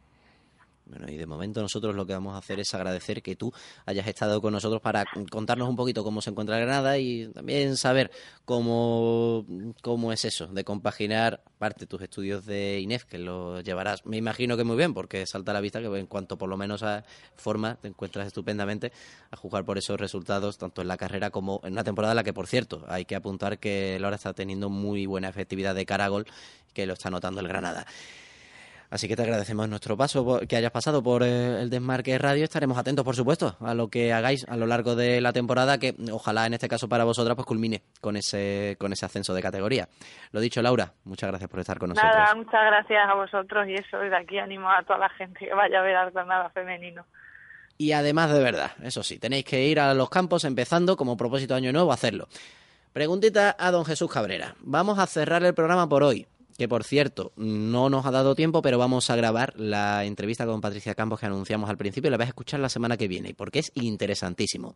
[0.85, 3.51] Bueno, y de momento nosotros lo que vamos a hacer es agradecer que tú
[3.85, 8.11] hayas estado con nosotros para contarnos un poquito cómo se encuentra Granada y también saber
[8.45, 9.45] cómo,
[9.81, 14.17] cómo es eso, de compaginar parte de tus estudios de INEF, que lo llevarás, me
[14.17, 16.83] imagino que muy bien, porque salta a la vista que en cuanto por lo menos
[16.83, 17.03] a
[17.35, 18.91] forma te encuentras estupendamente
[19.31, 22.23] a jugar por esos resultados, tanto en la carrera como en una temporada en la
[22.23, 26.05] que, por cierto, hay que apuntar que Laura está teniendo muy buena efectividad de cara
[26.73, 27.87] que lo está notando el Granada.
[28.89, 32.43] Así que te agradecemos nuestro paso, que hayas pasado por eh, el Desmarque Radio.
[32.43, 35.95] Estaremos atentos, por supuesto, a lo que hagáis a lo largo de la temporada, que
[36.11, 39.87] ojalá en este caso para vosotras pues culmine con ese, con ese ascenso de categoría.
[40.31, 42.13] Lo dicho, Laura, muchas gracias por estar con nosotros.
[42.13, 45.53] Nada, muchas gracias a vosotros y eso, de aquí animo a toda la gente que
[45.53, 47.05] vaya a ver al Granada femenino.
[47.77, 51.55] Y además, de verdad, eso sí, tenéis que ir a los campos empezando como propósito
[51.55, 52.27] año nuevo a hacerlo
[52.95, 54.55] Preguntita a don Jesús Cabrera.
[54.61, 56.27] Vamos a cerrar el programa por hoy.
[56.57, 60.61] Que por cierto, no nos ha dado tiempo, pero vamos a grabar la entrevista con
[60.61, 63.33] Patricia Campos que anunciamos al principio y la vas a escuchar la semana que viene,
[63.33, 64.75] porque es interesantísimo.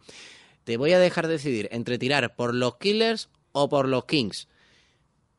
[0.65, 4.49] Te voy a dejar decidir entre tirar por los Killers o por los Kings.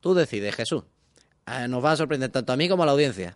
[0.00, 0.84] Tú decides, Jesús.
[1.44, 3.34] Ah, nos va a sorprender tanto a mí como a la audiencia.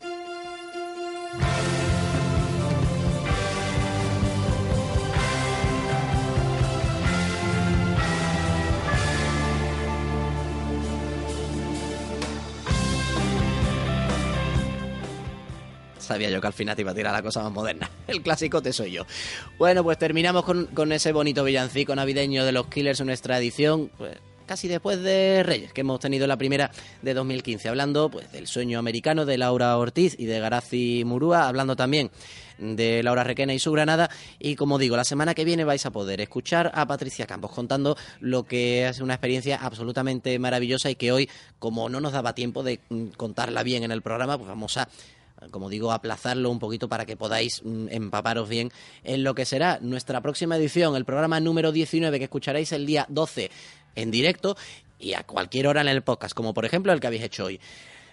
[16.05, 17.91] Sabía yo que al final te iba a tirar la cosa más moderna.
[18.07, 19.07] El clásico te soy yo.
[19.59, 23.91] Bueno, pues terminamos con, con ese bonito villancico navideño de los Killers nuestra edición.
[23.97, 26.71] Pues casi después de Reyes, que hemos tenido la primera
[27.03, 31.77] de 2015, hablando pues del sueño americano de Laura Ortiz y de Garazi Murúa, hablando
[31.77, 32.11] también
[32.59, 34.11] de Laura Requena y su Granada.
[34.39, 37.97] Y como digo, la semana que viene vais a poder escuchar a Patricia Campos contando
[38.21, 41.29] lo que es una experiencia absolutamente maravillosa y que hoy,
[41.59, 44.89] como no nos daba tiempo de mm, contarla bien en el programa, pues vamos a
[45.51, 48.71] como digo, aplazarlo un poquito para que podáis mm, empaparos bien
[49.03, 53.07] en lo que será nuestra próxima edición, el programa número 19 que escucharéis el día
[53.09, 53.51] 12
[53.95, 54.57] en directo
[54.99, 57.61] y a cualquier hora en el podcast, como por ejemplo el que habéis hecho hoy.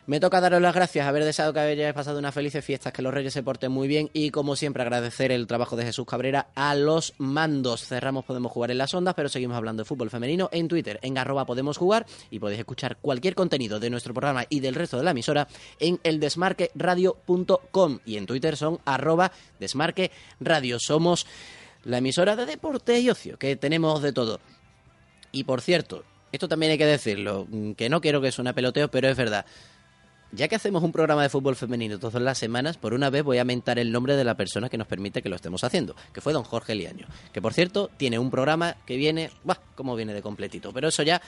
[0.08, 3.14] Me toca daros las gracias, haber deseado que hayáis pasado unas felices fiestas, que los
[3.14, 6.74] reyes se porten muy bien y como siempre agradecer el trabajo de Jesús Cabrera a
[6.74, 7.86] los mandos.
[7.86, 11.20] Cerramos Podemos Jugar en las ondas, pero seguimos hablando de fútbol femenino en Twitter, en
[11.20, 15.04] arroba Podemos Jugar y podéis escuchar cualquier contenido de nuestro programa y del resto de
[15.04, 15.48] la emisora
[15.80, 20.80] en eldesmarqueradio.com y en Twitter son arroba Desmarque Radio.
[20.80, 21.28] Somos
[21.84, 24.40] la emisora de deporte y ocio, que tenemos de todo.
[25.32, 27.48] Y por cierto, esto también hay que decirlo,
[27.78, 29.46] que no quiero que suene peloteo, pero es verdad
[30.32, 33.38] ya que hacemos un programa de fútbol femenino todas las semanas, por una vez voy
[33.38, 36.22] a mentar el nombre de la persona que nos permite que lo estemos haciendo, que
[36.22, 39.58] fue don Jorge Liaño, que por cierto tiene un programa que viene, ¡buah!
[39.76, 41.22] como viene de completito, pero eso ya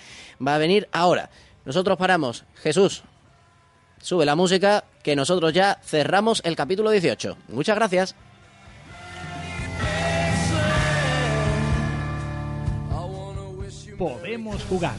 [0.45, 1.29] va a venir ahora.
[1.65, 3.03] Nosotros paramos, Jesús,
[4.01, 7.37] sube la música, que nosotros ya cerramos el capítulo 18.
[7.49, 8.15] Muchas gracias.
[13.97, 14.95] Podemos jugar